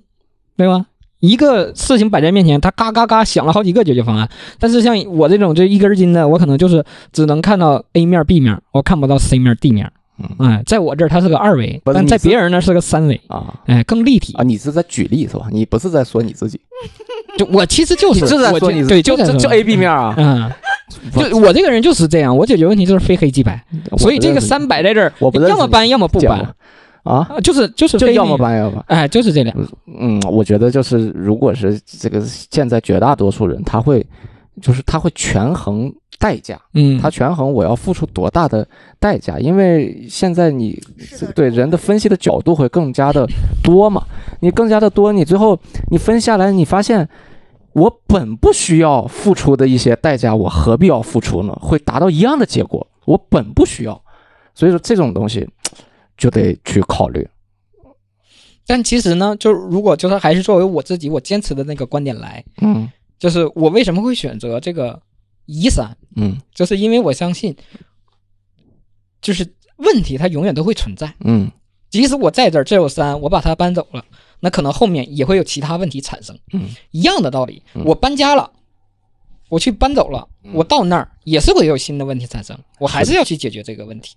[0.57, 0.87] 对吧？
[1.21, 4.29] 一个事情摆在面前，他嘎嘎嘎想了好几个解决方案。
[4.59, 9.91] 但是像我这种这一根筋的，我可能就是只能看到 A 面、B 面，我看不到 C 面、D 面。
[10.19, 10.49] 嗯。
[10.49, 13.55] 哎，在我这儿它是个二维，但在别人那是个三维，啊。
[13.67, 14.35] 哎，更立体。
[14.35, 14.43] 啊，。
[14.43, 15.47] 你是在举例是吧？
[15.51, 16.61] 你不是在说你自己，
[17.39, 18.89] 就我其实就是 在说你自己。
[18.89, 20.15] 对，就就就 A B 面啊。
[20.17, 20.51] 嗯，
[21.13, 23.65] 就我这个人就是这样，我解决问题就是非黑即白，
[23.99, 26.41] 所以这个三摆在这儿我不，要么搬要么不搬。
[27.03, 28.83] 啊，啊，就是就是就要么搬要么。
[28.87, 28.99] 搬。
[29.01, 29.55] 哎，就是这两。
[29.57, 29.67] 个，
[29.99, 34.05] 嗯，我觉得就是，如果是这个现在绝大多数人，他会
[34.63, 38.67] 就是他会权衡代价，嗯，他权衡我要付出多大的
[38.99, 40.81] 代价，因为现在你
[41.35, 43.27] 对人的分析的角度会更加的
[43.63, 44.03] 多嘛，
[44.41, 45.59] 你更加的多，你最后
[45.91, 47.09] 你分下来，你发现
[47.73, 51.53] 我本不需要付出的一些代价，我何必要付出呢？
[51.61, 54.01] 会达到一样的结果，我本不需要，
[54.55, 55.49] 所以说这种东西
[56.17, 57.29] 就得去考虑。
[58.67, 65.01] 但其实呢，就如果就是还是作为我自己我坚持的那个观点来，嗯就是我为什么会选择这个
[65.47, 67.57] 移山，嗯就是因为我相信，
[69.21, 71.51] 就是问题它永远都会存在，嗯
[71.91, 74.05] 即使我在这儿这有山，我把它搬走了，
[74.41, 76.37] 那可能后面也会有其他问题产生。
[76.53, 78.51] 嗯，一样的道理，嗯我搬家了，
[79.49, 84.17] 我去搬走了，我到那儿也是会有新的问题产生，我还是要去解决这个问题。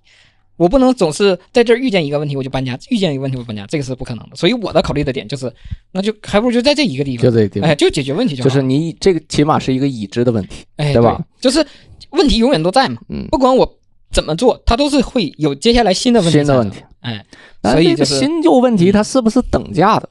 [0.57, 4.35] 我不能总是在这儿遇见一个问题我就搬家，遇见一个问题我就搬家，这个是不可能的。
[4.35, 5.51] 所以我的考虑的点就是，
[5.91, 8.49] 那就还不如就在这一个地方，就这个地方哎，就解决问题就好。
[8.49, 10.65] 就是你这个起码是一个已知的问题。
[10.75, 11.23] 哎，对吧？
[11.39, 11.65] 就是
[12.09, 13.77] 问题永远都在嘛，嗯，不管我
[14.11, 16.37] 怎么做，它都是会有接下来新的问题。
[16.37, 16.81] 新的问题。
[17.01, 17.23] 哎，
[17.61, 20.09] 所以就是新旧问题它是不是等价的？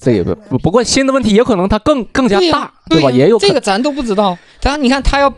[0.00, 2.74] 这个不不过新的问题也可能它更更加大，吧？
[2.88, 4.36] 对吧也有可这个咱都不知道。
[4.60, 5.32] 他你看他要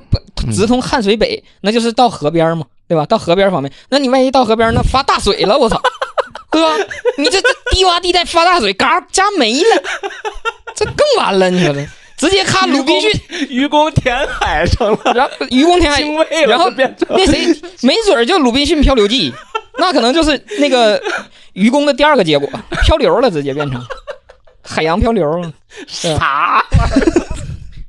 [0.51, 3.07] 直通汉水北，那就是到河边嘛，对吧？
[3.07, 5.81] 到河边方便，那你万一到河边那发大水了，我操，
[6.51, 6.77] 对吧？
[7.17, 9.83] 你这这低洼地带发大水，嘎家没了，
[10.75, 13.11] 这更完了，你说这直接看鲁滨逊，
[13.49, 16.03] 愚公填海成了然后愚公填海，
[16.47, 17.47] 然后变成那谁
[17.81, 19.33] 没准儿就鲁滨逊漂流记，
[19.79, 21.03] 那可能就是那个
[21.55, 22.49] 愚公的第二个结果，
[22.85, 23.83] 漂流了，直接变成
[24.63, 25.53] 海洋漂流了。
[25.89, 26.65] 啥？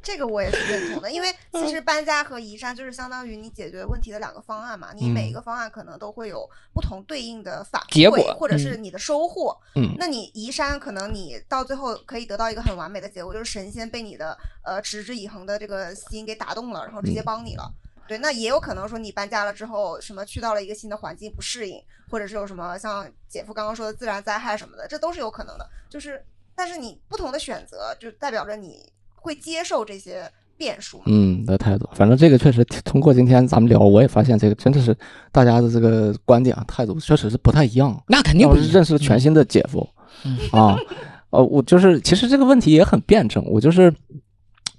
[0.06, 9.58] 这个我也是认同的，因为 其实搬家和移山就是相当于你解决问题的两个方案嘛，你每一个方案可能都会有不同对应的反结果馈，或者是你的收获。
[9.76, 17.74] 嗯那你移山，可能你到最后可以得到一个很完美的结果，就是神仙被你的呃持之以恒的这个心给打动了，然后直接帮你了。
[18.08, 25.68] 对，那也有可能说你搬家了之后，什么去到了一个新的环境不适应，或者是有什么像姐夫刚刚说的自然灾害什么的，这都是有可能的。
[25.90, 26.24] 就是，
[26.56, 28.94] 但是你不同的选择，就代表着你
[29.26, 30.22] 会接受这些
[30.56, 31.02] 变数。
[31.08, 31.90] 嗯的态度。
[31.94, 34.96] 反正这个确实通过今天咱们聊，我也发现这个真的是
[35.32, 38.00] 大家的这个观点啊态度确实是不太一样。
[38.08, 39.88] 那肯定不一样让我认识了全新的姐夫
[40.24, 40.78] 嗯啊，
[41.32, 43.92] 呃，我就是其实这个问题也很辩证，我就是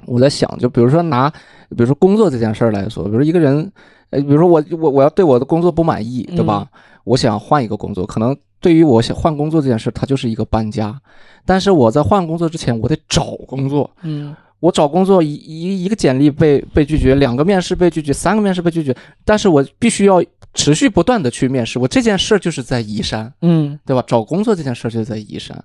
[0.06, 1.28] 我在想，就比如说拿
[1.70, 3.70] 比如说工作这件事儿来说，比如一个人，
[4.10, 6.66] 呃，比如说我我我要对我的工作不满意，对吧？
[7.04, 11.00] 我想换一个工作，可能对于我想换工作这件事，它就是一个搬家。
[11.44, 13.90] 但是我在换工作之前，我得找工作。
[14.02, 21.78] 嗯我找工作一一一个简历被被拒绝，两个面试被拒绝，三个面试被拒绝，但是我必须要持续不断的去面试。
[21.78, 24.02] 我这件事儿就是在移山，嗯，对吧？
[24.06, 25.62] 找工作这件事儿就是在移山，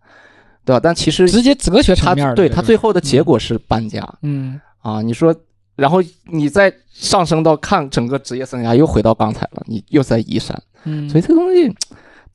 [0.65, 0.79] 对吧？
[0.83, 5.01] 但其实直接哲学他层面对他最后的结果是搬家嗯啊。
[5.01, 5.33] 你说，
[5.77, 11.73] 然后你再上升到看整个职业生涯，又回到刚才了，你又在移山，嗯，所以这个东西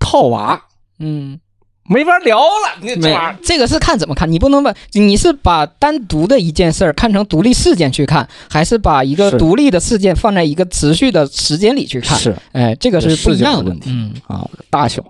[0.07, 0.63] 套娃
[1.01, 1.41] 嗯。
[1.89, 2.81] 没法聊了。
[2.81, 12.19] 你这没玩意儿，这个是看怎么看，你不能把你是把单独的一件事儿看成独立事件去看，还是把一个独立的事件放在一个持续的时间里去看？
[12.19, 15.01] 是哎，这个是不一样的问题嗯啊，大小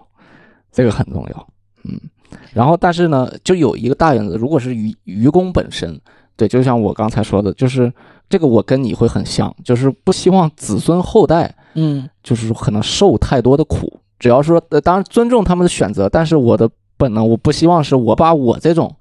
[0.70, 1.46] 这个很重要。
[1.85, 1.98] 嗯，
[2.52, 5.98] 然后但是呢，就有一个大原则，如果是愚愚公本身，
[6.37, 7.90] 对，就像我刚才说的，就是
[8.28, 18.94] 这个我跟你会很像，就是不希望子孙后代嗯就是可能受太多的苦，只要说呃，当然尊重他们的选择，但是我的本能，我不希望是我把我这种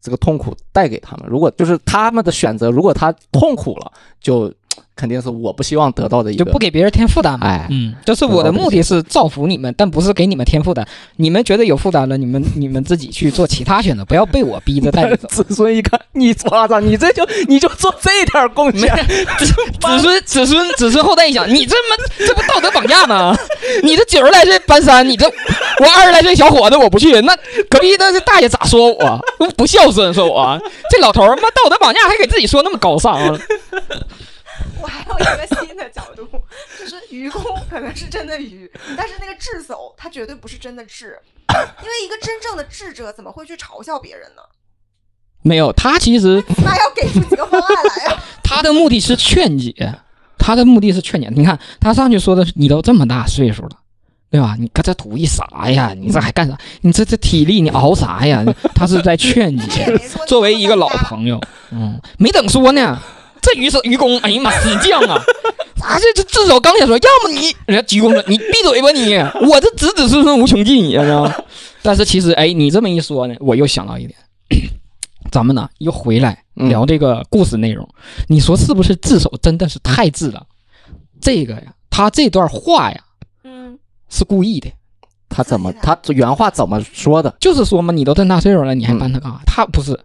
[0.00, 1.26] 这个痛苦带给他们。
[1.28, 4.52] 如果就是他们的选择，如果他痛苦了，就
[4.94, 6.44] 肯定是我不希望得到的一个。
[6.44, 7.46] 就不给别人添负担嘛。
[7.46, 10.86] 哎，嗯，就是我的目的是造福你们，但不是给你们添负担。
[11.16, 15.26] 你们觉得有负担了，你们你们自己去做其他选择，不要被我逼着带着走。
[15.42, 18.94] 子孙一看，你抓着，你这就你就做这点贡献，
[19.40, 19.46] 子
[19.98, 23.36] 孙子孙子孙后代一想，你这么这不道德绑架吗？
[23.82, 27.34] 你这九十来岁搬山，你这我二十来岁小伙子我不去，那
[27.68, 29.20] 隔壁那这大爷咋说我？
[29.56, 33.38] 不孝顺，说我这老头儿妈道德绑架，还给自己说那么高尚啊？
[35.08, 36.26] 我还有一个新的角度，
[36.78, 41.18] 就是愚公可能是真的愚，但是那个智叟他绝对不是真的智，
[41.82, 44.42] 因为一个真正的智者怎么会去嘲笑别人呢？
[45.42, 48.22] 没有，他其实那要给出几个方案来呀。
[48.44, 49.94] 他的目的是劝解，
[50.38, 51.28] 他的目的是劝解。
[51.34, 53.70] 你看他上去说的是，你都这么大岁数了。
[54.30, 54.56] 对吧？
[54.58, 55.92] 你搁这图一啥呀？
[55.94, 56.56] 你这还干啥？
[56.80, 58.42] 你这这体力你熬啥呀？
[58.74, 59.94] 他是在劝他解
[60.26, 61.38] 作为一个老朋友，
[61.70, 62.98] 嗯，没等说呢，
[63.42, 65.20] 这愚是愚公，哎呀妈，死犟啊！
[65.82, 69.14] 啊，这这至少刚想说，要么你，人家鞠躬了，你闭嘴吧你，
[69.50, 71.34] 我这子子孙孙无穷尽，你知道吗？
[71.82, 74.16] 但是其实，哎，你这么一说呢，我又想到一点，
[75.32, 77.86] 咱们呢又回来嗯聊这个故事内容，
[78.28, 80.46] 你说是不是自首真的是太智了？
[81.20, 83.00] 这个呀，他这段话呀
[83.42, 83.76] 嗯，
[84.08, 84.70] 是故意的，
[85.28, 87.34] 他怎么他原话怎么说的？
[87.40, 89.40] 就是说嘛，你都这么大岁数了，你还搬他干啥？
[89.44, 89.98] 他不是，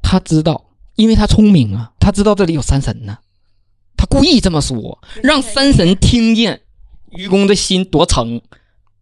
[0.00, 0.64] 他知道，
[1.02, 3.18] 因为他聪明啊，他知道这里有山神呢，
[3.96, 6.60] 他故意这么说，让山神听见
[7.10, 8.40] 愚公的心多诚，你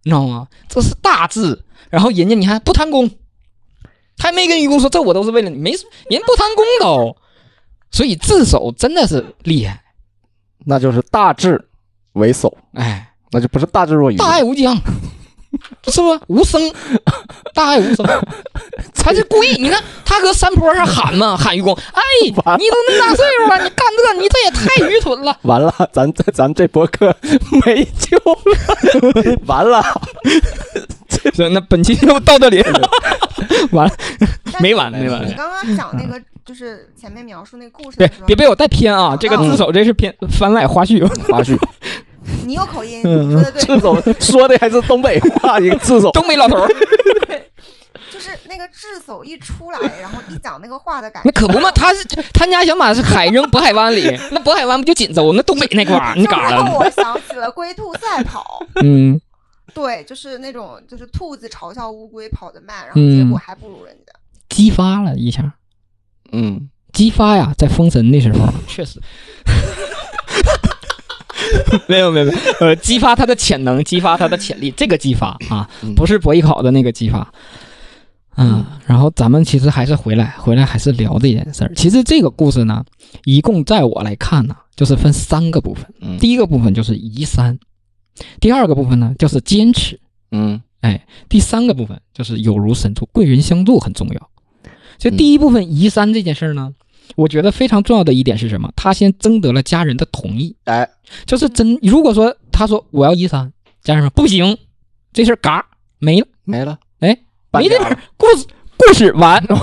[0.05, 0.49] 知道吗？
[0.69, 1.63] 这是大智。
[1.91, 3.11] 然后人家你看不贪功，
[4.17, 7.17] 他还没跟愚公说这我都是为了你，没人不贪功都，
[7.91, 9.83] 所以智叟真的是厉害，
[10.65, 11.69] 那就是大智
[12.15, 13.09] 为首，哎。
[13.33, 14.17] 那就不是大智若愚。
[14.17, 14.77] 大爱无疆，
[15.89, 16.61] 是不无声？
[17.55, 18.07] 大爱无声，
[18.95, 19.55] 他是故意。
[19.61, 22.43] 你看他搁山坡上喊嘛，喊愚公，哎，你都
[22.89, 25.37] 那么大岁数了，你干这，你这也太愚蠢了。
[25.43, 27.15] 完了，咱这咱这博客
[27.65, 29.83] 没救了，完了。
[31.35, 32.63] 行，那本期就到这里，
[33.73, 33.93] 完了，
[34.61, 39.17] 没完了没完你刚刚讲那个，就是前面描述那个故事别别被我带偏啊！
[39.21, 41.59] 这个嗯自首这是偏番外花絮，花絮，
[42.47, 46.11] 你有口音，嗯你说的对，智叟说的还是东北话，一个智叟。
[46.13, 46.69] 东北老头儿，
[48.13, 56.57] 就是那个智叟一出来，然后一讲那个话的感觉，那可不嘛，他是他家想把是海扔渤海湾里， 那渤海湾不就锦州，那东北那块儿， 你就嘎了？
[56.57, 58.65] 让我想起了龟兔赛跑。
[58.83, 59.21] 嗯，
[59.75, 64.13] 对，就是那种，就是兔子嘲笑乌龟跑得慢，然后结果还不如人家。
[64.49, 65.55] 激发了一下。
[66.33, 69.01] 嗯，激发呀，在封神的时候，确实，
[71.89, 77.33] 没有没有没有，呃，激发他的潜能，激发他的潜力，这个激发啊，嗯不是博艺考的那个激发。
[78.37, 81.73] 嗯，然后咱们其实还是回来，回来还是聊这件事儿。
[81.75, 82.83] 其实这个故事呢，
[83.25, 85.85] 一共在我来看呢，就是分三个部分。
[86.01, 87.59] 嗯第一个部分就是移山，
[88.41, 94.31] 第二个部分呢就是坚持，嗯哎，第三个部分就是有如神助，贵人相助很重要。
[94.99, 96.73] 所以第一部分移山这件事儿呢，
[97.17, 98.71] 我觉得非常重要的一点是什么？
[98.77, 100.89] 他先征得了家人的同意，哎，
[101.27, 103.53] 就是真如果说他说我要一三，
[103.83, 104.57] 家人说不行，
[105.13, 105.67] 这事儿嘎
[105.99, 107.17] 没了，没了，哎，
[107.53, 108.47] 没这事儿，故事
[108.77, 109.45] 故事完。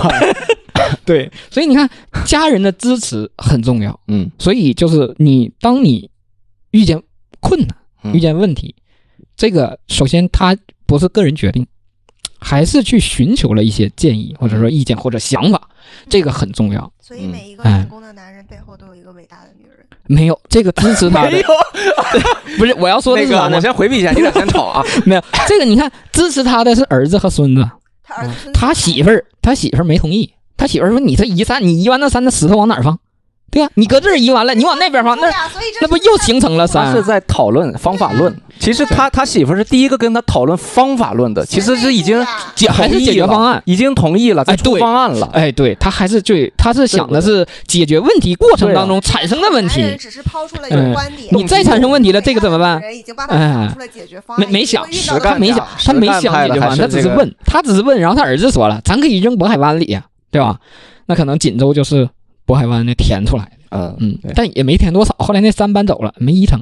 [1.03, 1.89] 对，所以你看，
[2.25, 3.99] 家人的支持很重要。
[4.07, 4.29] 嗯。
[4.37, 6.09] 所以就是你，当你
[6.71, 7.01] 遇见
[7.39, 8.13] 困难、嗯。
[8.13, 8.75] 遇见问题，
[9.35, 11.65] 这个首先他不是个人决定，
[12.39, 15.61] 还是去寻求了一些建议或者说意见或者想法，
[16.09, 16.91] 这个很重要。
[16.99, 19.77] 所以每一个哎成功的男人背后都有一个伟大的女人。
[20.09, 21.37] 没有这个支持他的，
[22.57, 23.61] 不是我要说的那个是啥呢我？
[23.61, 24.83] 先回避一下，你俩先吵啊。
[25.05, 27.69] 没有这个，你看支持他的是儿子和孙子，
[28.03, 32.97] 他儿子他媳妇儿，他媳妇儿没同意，他媳妇儿说：“你这移山，你移完那山的石头往哪儿放？
[33.51, 33.71] 对吧？
[33.75, 35.29] 你搁这儿移完了，你往那边放，那
[35.81, 37.03] 那不又形成了山他是？
[37.03, 38.33] 在讨论方法论。
[38.59, 43.61] 其实他他媳妇是第一个跟他讨论方法论的，其实是已经解还是解决方案？
[43.65, 45.29] 已经同意了，在对方案了。
[45.33, 49.97] 哎，对他还是最，他是想的是解决问题过程当中产生的问题男人。
[49.97, 53.35] 只是抛出了一嗯个观点，你再产生问题了这个怎么办人已经帮他
[53.73, 54.83] 出了解决方案，没没想
[55.19, 60.59] 他没想，他没想解决方案，他只是问，他只是问，然后他儿子说了，咱可以扔渤海湾里呀，对吧？
[61.05, 62.09] 那可能锦州就是
[62.45, 65.15] 渤海湾那填出来的，嗯嗯，但也没填多少。
[65.19, 66.59] 后来那三搬走了，没移成，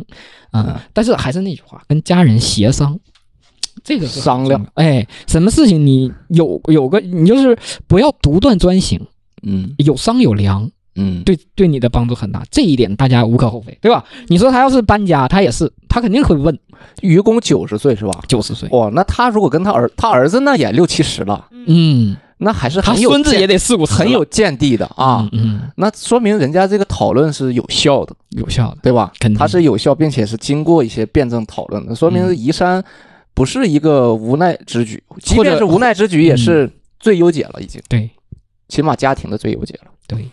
[0.52, 3.00] 啊、嗯但是还是那句话，跟家人协商，
[3.84, 4.66] 这个是商量。
[4.76, 9.00] 哎，什么事情你有有个，你就是不要独断专行，
[9.44, 12.44] 嗯有商有量，嗯，对对你的帮助很大。
[12.50, 14.04] 这一点大家无可厚非，对吧？
[14.28, 16.58] 你说他要是搬家，他也是，他肯定会问
[17.02, 18.22] 愚公九十岁是吧？
[18.28, 25.28] 九十岁，哇，那他如果跟他儿他儿子那也六七十了，嗯，那还是他很有见孙子也得四五很有见地的啊。
[25.32, 28.78] 嗯，嗯那说明人家这个讨论是有效的，有效的。
[28.84, 29.40] 对吧肯定？
[29.40, 32.84] 它是有效，并且是经过一些辩证讨论的，说明嗯移山
[33.34, 36.70] 不是一个无奈之举，即便是无奈之举，也是
[37.00, 38.10] 最优解了，已经，对
[38.68, 39.92] 起码家庭的最优解了。
[40.08, 40.30] 对，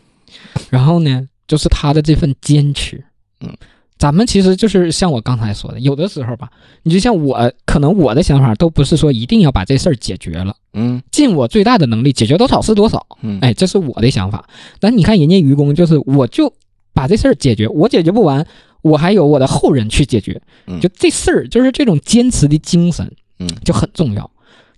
[0.70, 3.04] 然后呢，就是他的这份坚持，
[3.40, 3.56] 嗯，
[4.02, 6.50] 咱们其实就是像我刚才说的，有的时候吧，
[6.82, 11.00] 你就像我，可能我的想法都不是说一定要把这事儿解决了，嗯。
[11.12, 14.44] 尽我最大的能力解决多少是多少，嗯，哎，这是我的想法。
[14.80, 16.52] 但你看人家愚公，就是我就
[16.92, 18.44] 把这事儿解决，我解决不完，
[18.82, 20.80] 我还有我的后人去解决，嗯。
[20.80, 23.46] 就这事儿就是这种坚持的精神，嗯。
[23.64, 24.28] 就很重要。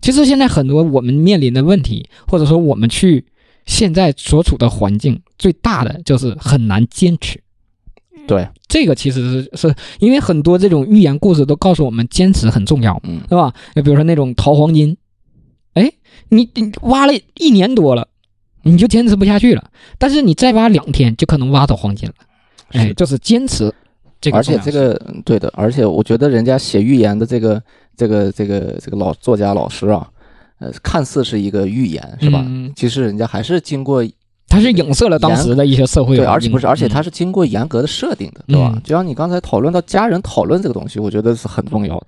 [0.03, 3.25] 其实现在很多我们面临的问题，或者说我们去
[3.64, 7.41] 现在所处的环境，最大的就是很难坚持。
[8.27, 13.53] 对，这个其实是是因为很多这种寓言故事都告诉我们坚持很重要，嗯对吧？
[13.75, 14.97] 就比如说那种淘黄金，
[15.75, 15.91] 哎，
[16.31, 18.09] 你你挖了一年多了，
[18.62, 22.14] 你就坚持不下去了，但是你再挖两天就可能挖到黄金了，
[22.70, 23.72] 哎，就是坚持
[24.20, 24.43] 这个而。
[24.43, 27.62] 且这个嗯对的，而且我觉得人家写寓言的这个
[27.97, 30.09] 这个这个这个老作家老师啊，
[30.61, 32.43] 呃，看似是一个寓言是吧？
[32.47, 34.03] 嗯其实人家还是经过
[34.55, 38.71] 它是影射了当时的一些社会对，而且不是，而且嗯它是经过严格的设定的，对吧？
[38.73, 42.07] 嗯就像你刚才讨论到家人讨论这个东西，我觉得是很重要的。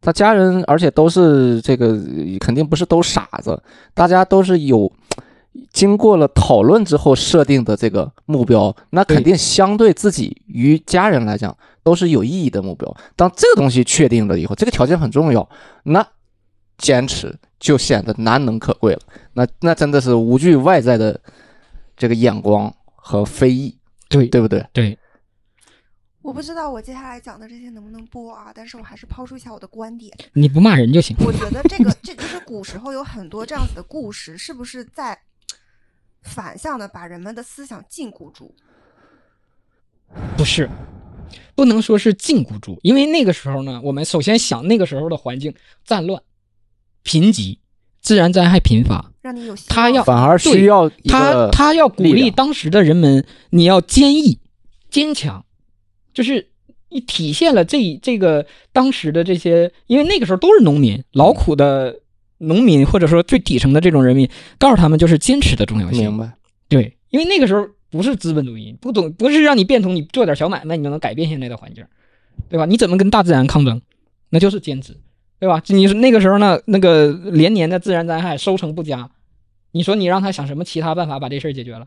[0.00, 1.98] 他家人，而且都是这个，
[2.38, 3.60] 肯定不是都傻子，
[3.94, 4.92] 大家都是有
[5.72, 12.94] 经过了讨论之后设定的这个目标，那肯定相对自己与家人来讲都是有意义的目标。
[13.16, 15.48] 当这个东西确定了以后，这个条件很重要，
[15.82, 16.06] 那
[16.76, 19.00] 坚持就显得难能可贵了。
[19.32, 21.18] 那那真的是无惧外在的
[21.98, 23.76] 这个眼光和非议，
[24.08, 24.66] 对对不对？
[24.72, 24.98] 对，
[26.22, 30.16] 我不知道我接下来讲的这些能不能播啊，但是我还是抛出一下我的观点。
[30.32, 31.16] 你不骂人就行。
[31.18, 35.18] 我觉得这个这就是古时候有很多这样子的故事，是不是在
[36.22, 38.54] 反向的把人们的思想禁锢住？
[40.36, 40.68] 不是，
[41.54, 46.22] 不能说是禁锢住，因为那个时候呢，我们首先想那个时候的环境，战乱、
[47.02, 47.58] 贫瘠、
[48.00, 54.38] 自然灾害频发，让你有他要反而需要他他要鼓励当时的人们，你要坚毅、
[54.88, 55.44] 坚强，
[56.14, 56.48] 就是
[56.90, 62.00] 你体现了这这个当时的这些，因为那个时候都是农民，劳苦的
[62.38, 64.28] 农民，或者说最底层的这种人民，
[64.58, 66.04] 告诉他们就是坚持的重要性。
[66.04, 66.32] 明白，
[66.68, 71.84] 对，因为那个时候不是资本主义，不懂不是让你变通，你做点小买卖你就能改变现在的环境，
[72.48, 72.64] 对吧？
[72.64, 73.82] 你怎么跟大自然抗争？
[74.30, 74.94] 那就是坚持，
[75.38, 75.62] 对吧？
[75.68, 79.10] 你说那个时候呢，那个连年的自然灾害收成不佳，
[79.72, 81.86] 你说你让他想什么其他办法把这事儿解决了？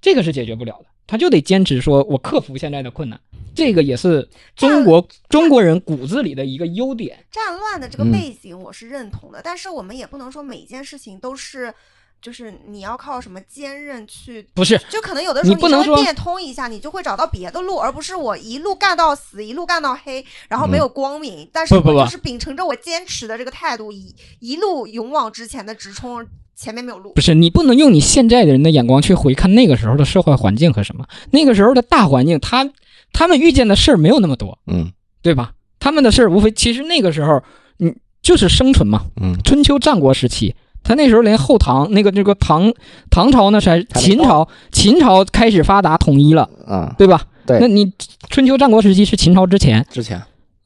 [0.00, 3.20] 这个是解决不了的，他就得坚持说，我克服现在的困难。
[3.54, 4.26] 这个也是
[4.56, 7.18] 中国中国人骨子里的一个优点。
[7.30, 11.74] 战乱的这个嗯背景我是认同的，但是我们也不能说每一件事情都是，
[12.20, 14.46] 就是你要靠什么坚韧去。
[14.54, 21.48] 不是，就可能有的时候你不能说稍微变通一下，你就会找到别的路，而不是我一路干到死，一路干到黑，然后没有光明。
[21.52, 27.20] 但是不不不我就是秉承着我坚持的这个态度，一一路勇往直前的直冲，前面没有路不。
[27.20, 32.70] 是你不能用你现在的人的眼光去回看那个时候的社会环境和什么，那个时候的大环境，他
[33.12, 34.92] 他们遇见的事儿没有那么多，嗯
[35.22, 35.52] 对吧？
[35.78, 37.42] 他们的事儿无非其实那个时候，
[37.78, 39.06] 嗯就是生存嘛。
[39.20, 42.72] 嗯春秋战国时期，他那时候连后唐那个这个唐
[43.10, 44.16] 唐朝呢，是还是还没到。
[44.16, 44.48] 秦朝？
[44.72, 47.22] 秦朝开始发达统一了，啊，对吧？
[47.46, 47.58] 对。
[47.60, 47.92] 那你
[48.28, 50.20] 春秋战国时期是秦朝之前，之前。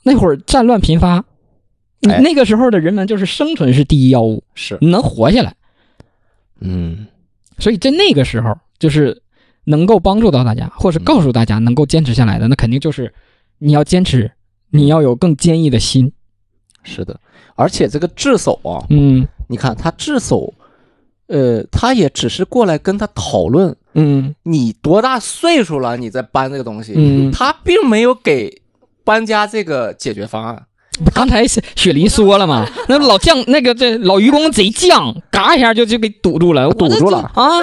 [0.04, 1.24] 那会儿战乱频发，
[2.00, 5.54] 那个时候的人们就是生存是第一要务，是，你能活下来。
[6.60, 7.06] 嗯，
[7.58, 9.22] 所以在那个时候，就是
[9.64, 13.12] 能够帮助到大家，或是告诉大家能够坚持下来的，那肯定就是
[13.58, 14.30] 你要坚持，
[14.70, 16.12] 你要有更坚毅的心。
[16.82, 17.18] 是的，
[17.54, 20.52] 而且这个智叟啊，嗯你看他智叟，
[21.26, 28.62] 呃，他也只是过来跟他讨论嗯你多大岁数了，你在搬这个东西，嗯，他并没有给
[29.04, 30.66] 搬家这个解决方案。
[31.14, 37.60] 刚才雪雪梨说了嘛， 那老将那个这老愚公贼犟，嘎一下就就给堵住了，堵住了啊！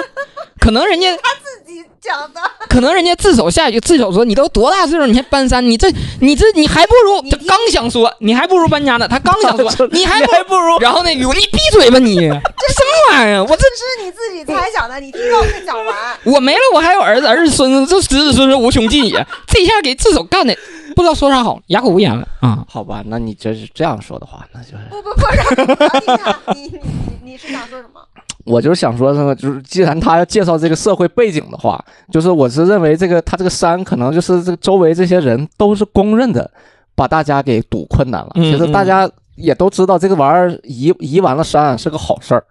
[0.60, 13.42] 可能人家 他自己讲的，可能人家自首下去，自首说你都多大岁数，你还搬山，你这你这你还不如他你刚想说你还不如搬家呢，他刚想说你还不如然后那愚公你闭嘴吧你，这什么玩意儿？
[13.42, 15.96] 我这这是你自己猜想的，你听让我讲完。
[16.24, 19.26] 我没了，我还有儿子、儿子、孙子，这子子孙孙无穷尽也。
[19.46, 20.56] 这一下给自首干的，
[20.94, 22.64] 不知道说啥好，哑口无言了啊！
[22.68, 25.46] 好吧，那你这是这样说的话，那就是不不不，让
[25.92, 26.80] 我听下，你你
[27.22, 28.00] 你你是想说什么？
[28.44, 36.50] 我就是想说什么，就是既然他要介绍这个社会背景的话，就是我是认为这个他这个山可能就是这个周围这些人都是公认的，
[36.94, 38.32] 把大家给堵困难了。
[38.34, 42.44] 嗯其实大家也都知道这个玩意儿移移完了山是个好事儿，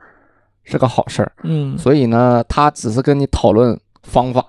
[0.64, 1.32] 是个好事儿。
[1.44, 4.46] 嗯所以呢，他只是跟你讨论方法，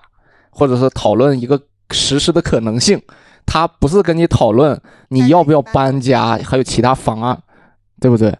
[0.49, 2.99] 或者是讨论一个实施的可能性，
[3.45, 4.79] 他不是跟你讨论
[5.09, 7.41] 你要不要搬家，还有其他方案，
[7.99, 8.35] 对不对？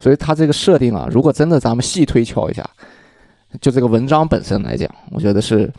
[0.00, 2.68] 所以他这个设定啊，如果真的咱们细推敲一下，
[3.60, 5.72] 就这个文章本身来讲，我觉得是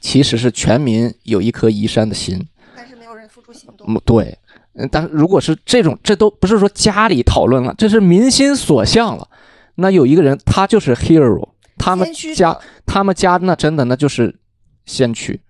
[0.00, 3.86] 其实是全民有一颗移山的心，但是没有人付出行动。
[3.88, 4.36] 嗯，对。
[4.74, 9.26] 嗯，但是如果是这种，这都不是说家里讨论了，这是民心所向了。
[9.74, 12.56] 那有一个人，他就是 hero，他们家
[12.86, 14.38] 他们家那真的那就是
[14.86, 15.40] 先驱，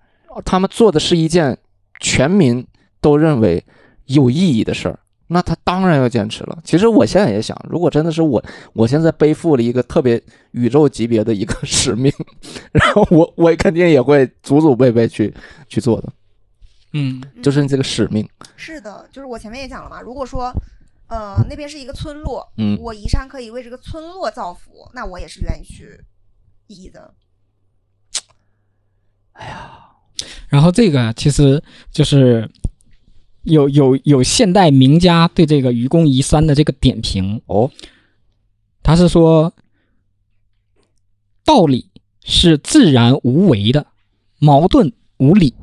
[0.45, 1.57] 他们做的是一件
[2.01, 2.67] 全民
[3.01, 3.65] 都认为
[4.07, 6.59] 有意义的事儿，那他当然要坚持了。
[6.65, 10.21] 其实我现在也想，如果真的是我，我现在背负了一个特别
[10.53, 12.13] 宇宙级别的一个 使命，
[12.73, 15.33] 然后我我肯定也会祖祖辈辈去
[15.69, 16.13] 去做的，
[16.93, 18.29] 嗯就是你这个使命。
[18.57, 20.53] 是的，就是我前面也讲了嘛，如果说，
[21.09, 26.01] 呃，那边是一个村落，嗯我移山可以为这个村落造福，那我也是愿意去
[26.67, 27.15] 移的。
[30.49, 31.63] 然后这个其实
[31.93, 32.51] 就是
[33.43, 37.71] 有有有现代名家对这个愚公移山的这个点评，哦，
[38.83, 39.53] 他是说
[41.45, 41.91] 道理
[42.25, 43.87] 是自然无为的，
[44.39, 45.55] 矛盾无理，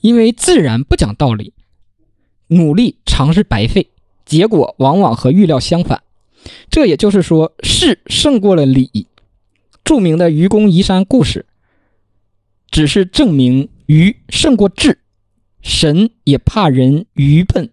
[0.00, 1.52] 因为自然不讲道理，
[2.48, 3.90] 努力常是白费，
[4.24, 6.02] 结果往往和预料相反。
[6.68, 9.06] 这也就是说，势胜过了理。
[9.84, 11.46] 著名的愚公移山故事，
[12.70, 15.00] 只是证明愚胜过智，
[15.60, 17.68] 神也怕人愚笨，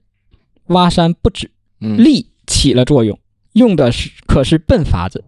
[0.65, 1.49] 挖山不止。
[1.80, 3.17] 嗯，力起了作用，
[3.53, 5.24] 用的是可是笨法子，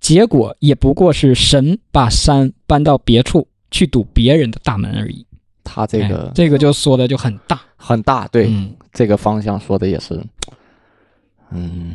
[0.00, 5.22] 结果也不过是神把山搬到别处去堵别人的大门而已。
[5.22, 5.24] 哎
[5.70, 10.18] 他这个这个就说的就很大，很大，对、嗯，这个方向说的也是，
[11.50, 11.94] 嗯，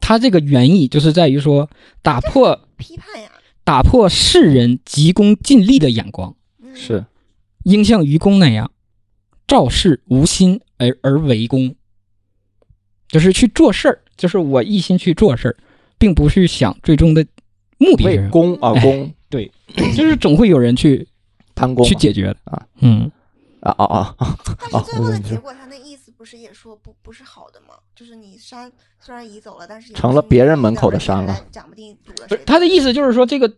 [0.00, 1.68] 他这个原意就是在于说
[2.02, 3.28] 打破批判呀，
[3.64, 7.04] 打破世人急功近利的眼光，嗯、是
[7.64, 8.70] 应像愚公那样，
[9.46, 11.74] 肇事无心而而为公，
[13.08, 15.56] 就是去做事儿，就是我一心去做事儿，
[15.98, 17.26] 并不是想最终的
[17.78, 19.50] 目的是为公而哎公， 对，
[19.96, 21.06] 就是总会有人去
[21.54, 22.66] 贪功去解决的啊。
[22.80, 23.10] 嗯，
[23.60, 24.38] 啊啊啊啊！
[24.72, 27.74] 但是最后的哦结果，他那意思不是也说不不是好的吗？
[27.94, 32.44] 就是你山虽然移走了，但是成了别人门口的山了讲不定堵了不是谁。
[32.46, 33.52] 他的意思就是说这个，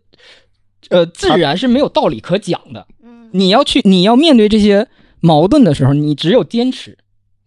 [0.89, 2.85] 呃，自然是没有道理可讲的。
[3.33, 4.87] 嗯，你要去，你要面对这些
[5.19, 6.97] 矛盾的时候，你只有坚持，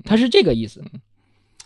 [0.04, 0.82] 他是这个意思。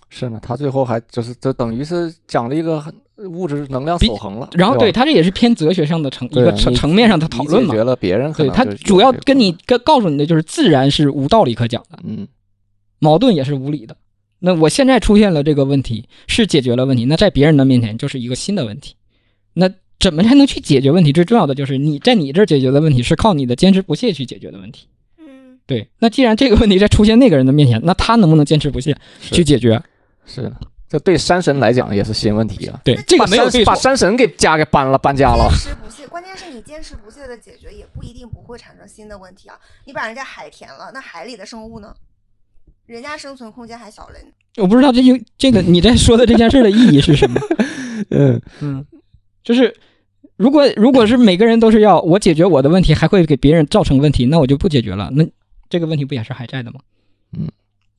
[0.09, 2.83] 是呢，他最后还就是这等于是讲了一个
[3.29, 7.79] 物质能量守恒了，然后对他这也是偏哲学上的层一个层层面上的讨论嘛解。
[7.79, 12.27] 决了别人可对他主要跟你跟告诉你的就是自然是无道理可讲的，嗯
[12.99, 13.97] 矛盾也是无理的。
[14.41, 18.95] 那我现在出现了这个问题，是解决了问题，那在别人的面前就是一个新的问题。
[19.53, 19.71] 那
[20.01, 21.13] 怎么才能去解决问题？
[21.13, 24.89] 最重要的就是你在你这儿解决的问题是靠你的坚持不懈去解决的问题。
[25.19, 29.81] 嗯，对，那既然这个问题在出现那个人的面前，那他能不能坚持不懈去解决？
[30.25, 30.53] 是的，
[30.89, 32.81] 这对山神来讲也是新问题啊。
[32.83, 33.75] 对，这个没有对把。
[33.75, 35.59] 山神给家给搬了，搬家了坚。
[35.59, 39.59] 持不懈，关键是你坚持不懈的解决，也不一定不会产生新的问题啊。
[39.85, 41.95] 你把人家海填了，那海里的生物呢？
[42.87, 44.19] 人家生存空间还小嘞。
[44.57, 47.41] 我不知道这就这个你在说的这件事的意义是什么？
[48.11, 48.85] 嗯嗯，
[49.45, 49.73] 就是
[50.41, 55.11] 如果如果是每个人都是要我解决我的问题，还会给别人造成问题，那我就不解决了。
[55.13, 55.23] 那
[55.69, 56.81] 这个问题不也是还在的吗？
[57.37, 57.47] 嗯，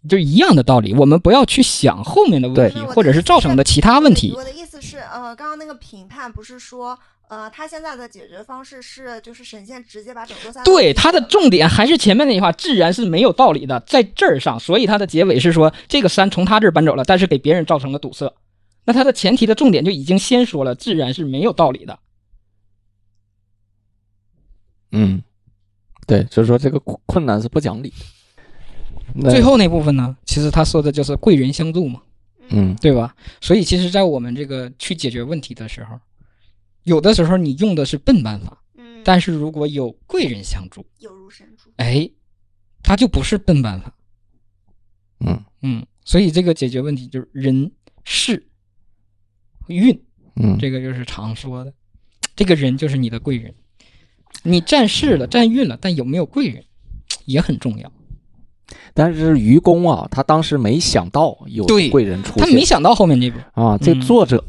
[0.09, 4.43] 就一样的道理，我们不要去想后面的问题，或者是造成的其他问题我。
[4.43, 6.97] 的意思是，呃，刚刚那个评判不是说，
[7.29, 18.33] 呃，他现在的解决方式是就是神仙直接把整座山对，他的重点还是前面那句话，自然是没有道理的，在这儿上，所以他的结尾是说这个山从他这儿搬走了，但是给别人造成了堵塞。
[18.83, 21.99] 那他的前提的重点就已经先说了，自然是没有道理的。
[24.91, 25.21] 嗯，
[26.05, 27.93] 对，就是说这个困困难是不讲理
[29.29, 32.01] 最，后那部分呢，其实他说的就是贵人相助嘛，
[32.49, 33.15] 嗯对吧？
[33.41, 35.99] 所以其实，在我们这个去解决问题的时候，
[36.83, 41.69] 有的时候你用的是笨办法，嗯，但是如果有贵人相助，有如神助。
[41.77, 42.09] 哎，
[42.81, 43.93] 它就不是笨办法。
[45.19, 47.71] 嗯嗯，所以这个解决问题就是人
[48.03, 48.47] 事
[49.67, 50.01] 运，
[50.35, 51.73] 嗯，这个就是常说的，
[52.35, 53.53] 这个人就是你的贵人。
[54.43, 56.63] 你占势了，占运了，但有没有贵人
[57.25, 57.91] 也很重要。
[58.93, 63.77] 但是愚公啊，他当时没想到有贵人出现他没想到后面这个，啊。
[63.77, 64.43] 这嗯作者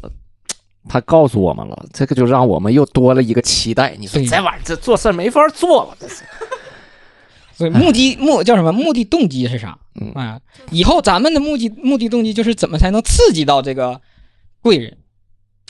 [0.88, 3.94] 他告诉我们了，这个就让我们又多了一个期待。
[3.98, 6.24] 你说对这玩意儿这做事儿没法做了，这是
[7.54, 8.72] 所以目的目叫什么？
[8.72, 9.78] 目的动机是啥？
[10.00, 10.40] 嗯啊，
[10.70, 14.00] 以后咱们的目的目的动机就是怎么才能刺激到这个
[14.60, 14.96] 贵人？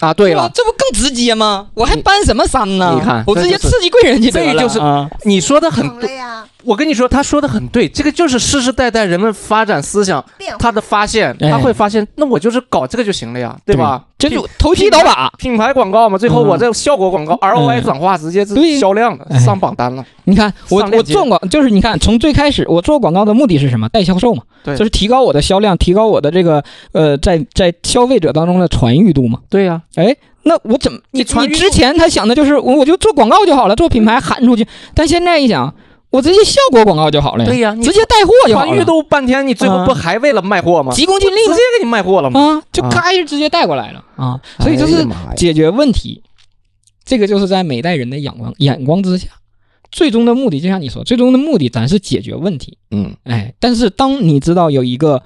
[0.03, 0.13] 啊。
[0.15, 1.69] 对了，这不更直接吗？
[1.75, 2.93] 我还搬什么山呢？
[2.95, 5.09] 你看我直接刺激贵人去得了这就是啊。
[5.25, 10.25] 你说的很对，呀，我跟你说，他说的很对，这个就是世世代代人们发展思想
[10.59, 11.51] 他的发现，哎。
[11.51, 13.77] 他会发现，那我就是搞这个就行了呀，对。
[13.77, 14.05] 吧？
[14.17, 15.29] 这就投机倒把。
[15.37, 16.49] 品牌广告嘛，最后嗯。
[16.49, 20.05] 我这效果广告 ROI 转化直接是销量上榜单了。
[20.25, 23.89] 你看，我我做广就是你看，从最开始我做广告的目的是什么？
[23.89, 24.77] 带销售嘛，对。
[24.77, 29.41] 就是提高我的销量，提高我的这个呃，在在消费者当中的传誉度嘛。
[29.51, 35.75] 对呀，哎，那我怎么你你之前他想的就是我我就做广告就好了，做品牌喊出去，但现在一想，
[36.13, 40.93] 我直接效果广告就好了呀，对呀，你直接带货就好传誉了，都半天，你最后啊不还为了卖货吗？
[40.93, 41.61] 急功近利吗直接？
[41.79, 42.39] 给你卖货了吗？
[42.39, 46.23] 啊，就啊咔就直接带过来了啊，所以就是解决问题，
[47.05, 49.29] 这个就是在每代人的眼光眼光之下，
[49.91, 55.23] 最终的目的就像你说，最终的目的咱是解决问题，嗯，哎，但是当你知道有一个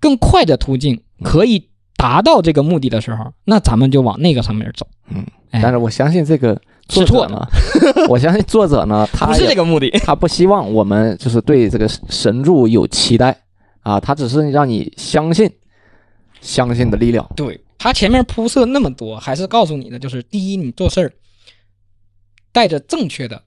[0.00, 4.86] 更快的途径可以达到这个目的的时候，那咱们就往那个上面走。
[5.08, 7.48] 嗯，哎但是我相信这个作是错者呢，
[8.08, 9.90] 我相信作者呢， 他不是这个目的。
[10.04, 13.42] 他不希望我们就是对这个神助有期待
[13.80, 15.50] 啊，他只是让你相信，
[16.40, 17.28] 相信的力量。
[17.36, 21.12] 对他前面铺设那么多，还是告诉你的就是：第一，你做事儿
[22.52, 23.42] 带着正确的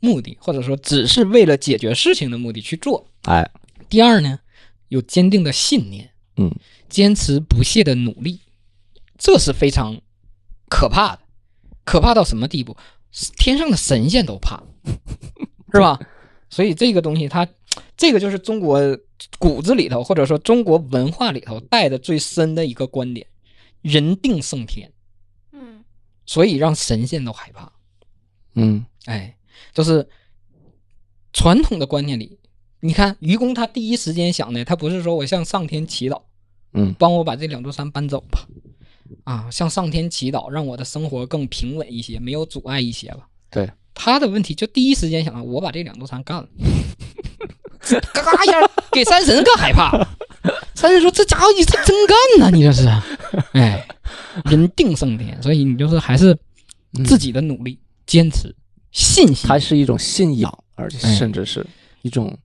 [0.00, 3.50] 目的，或者说只是为了解决事情的目的去做；哎，
[3.88, 4.38] 第二呢，
[4.88, 6.54] 有坚定的信念，嗯，
[6.88, 8.40] 坚持不懈的努力，
[9.18, 9.96] 这是非常
[10.68, 11.21] 可怕的，
[11.84, 12.76] 可怕到什么地步？
[13.36, 14.62] 天上的神仙都怕，
[15.72, 16.00] 是吧？
[16.48, 17.46] 所以这个东西它，
[17.96, 18.80] 这个就是中国
[19.38, 23.26] 骨子里头，或者说中国文化里头带的最深的一个观点：
[23.80, 24.92] 人定胜天，
[25.52, 25.84] 嗯，
[26.26, 27.72] 所以让神仙都害怕。
[28.54, 29.36] 嗯哎，
[29.72, 30.06] 就是
[31.32, 32.38] 传统的观念里，
[32.80, 36.20] 你看愚公他第一时间想的，他不是说我向上天祈祷，
[36.74, 38.46] 嗯帮我把这两座山搬走吧，
[39.24, 43.26] 啊，向上天祈祷，让我的生活更平稳一些，没有阻碍一些吧。
[43.50, 46.48] 对，他的问题就第一时间想到，我把这两座山干了，
[48.12, 49.90] 嘎嘎一下给山神更害怕。
[50.74, 52.88] 山神说：“这家伙你这真干呐，你这是，
[53.52, 53.86] 哎，
[54.46, 56.36] 人定胜天，所以你就是还是
[57.04, 58.52] 自己的努力、坚持、
[58.90, 61.64] 信心，它是一种信仰，而且哎甚至是
[62.00, 62.36] 一种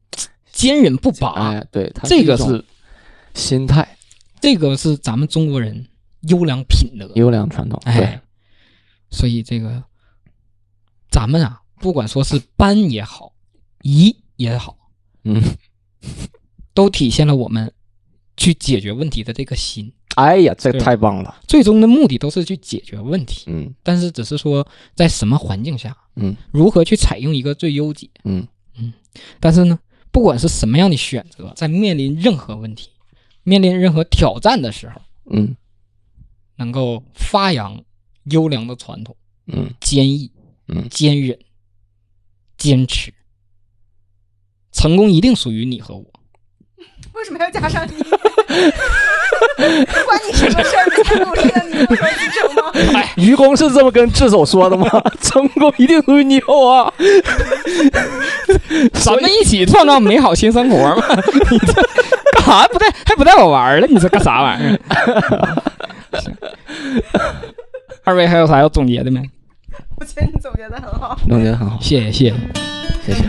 [0.52, 1.30] 坚韧不拔。
[1.54, 2.64] 哎，对，它这个是
[3.34, 3.98] 心态
[4.40, 5.88] 这个是咱们中国人
[6.22, 7.12] 优良品德。
[7.16, 7.80] 优良传统。
[7.86, 8.22] 对哎，，
[9.10, 9.84] 所以这个
[11.10, 13.34] 咱们啊，不管说是班也好，
[13.82, 14.78] 移也好，
[15.24, 15.42] 嗯，
[16.74, 17.72] 都体现了我们
[18.36, 19.94] 去解决问题的这个心。
[20.16, 21.40] 哎呀，这太棒了。
[21.48, 28.10] 最终的目的都是去解决问题，嗯但是只是说在什么环境下，嗯如何去采用一个最优解。
[28.24, 28.48] 嗯
[28.80, 28.92] 嗯
[29.40, 29.78] 但是呢，
[30.12, 32.90] 不管是什么样的选择，在面临任何问题、
[33.44, 35.56] 面临任何挑战的时候，嗯
[36.58, 37.80] 能够发扬
[38.26, 39.16] 优良的传统，
[39.48, 40.32] 嗯坚毅、
[40.68, 41.38] 嗯坚韧、
[42.58, 43.14] 坚持，
[44.72, 46.06] 成功一定属于你和我。
[47.14, 47.94] 为什么要加上你？
[49.58, 50.86] 关你什么事儿？
[50.96, 52.72] 你太努力了，你不说继承吗？
[53.18, 54.88] 愚公是这么跟智叟说的吗？
[55.22, 56.94] 成功一定属于你和我。
[58.94, 61.04] 咱们一起创造美好新生活嘛！
[61.52, 61.74] 你这
[62.34, 63.88] 干啥不带还不带我玩了？
[63.88, 64.80] 你这干啥玩意儿？
[66.22, 66.34] 行
[68.04, 69.22] 二位还有啥要总结的没？
[69.98, 71.18] 我觉得你总结的很好。
[71.28, 72.36] 总结得很好，谢谢谢谢。
[73.06, 73.24] 谢谢。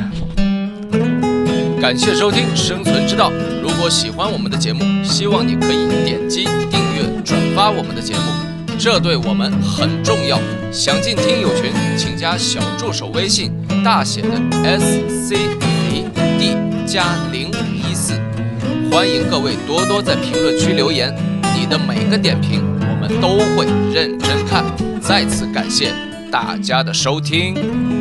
[1.80, 3.30] 感谢收听《生存之道》。
[3.62, 8.20] 如果喜欢我们的节目，希望你可以点击订阅、转发我们的节目，
[8.78, 10.39] 这对我们很重要。
[10.72, 13.53] 想进听友群，请加小助手微信，
[13.84, 14.28] 大写的
[14.64, 16.05] S C A
[16.39, 18.14] D 加零一四。
[18.91, 21.14] 欢迎各位多多在评论区留言，
[21.57, 22.78] 你的每个点评我
[23.21, 24.65] 都会认真看。
[25.01, 25.93] 再次感谢
[26.31, 27.97] 大家的收听。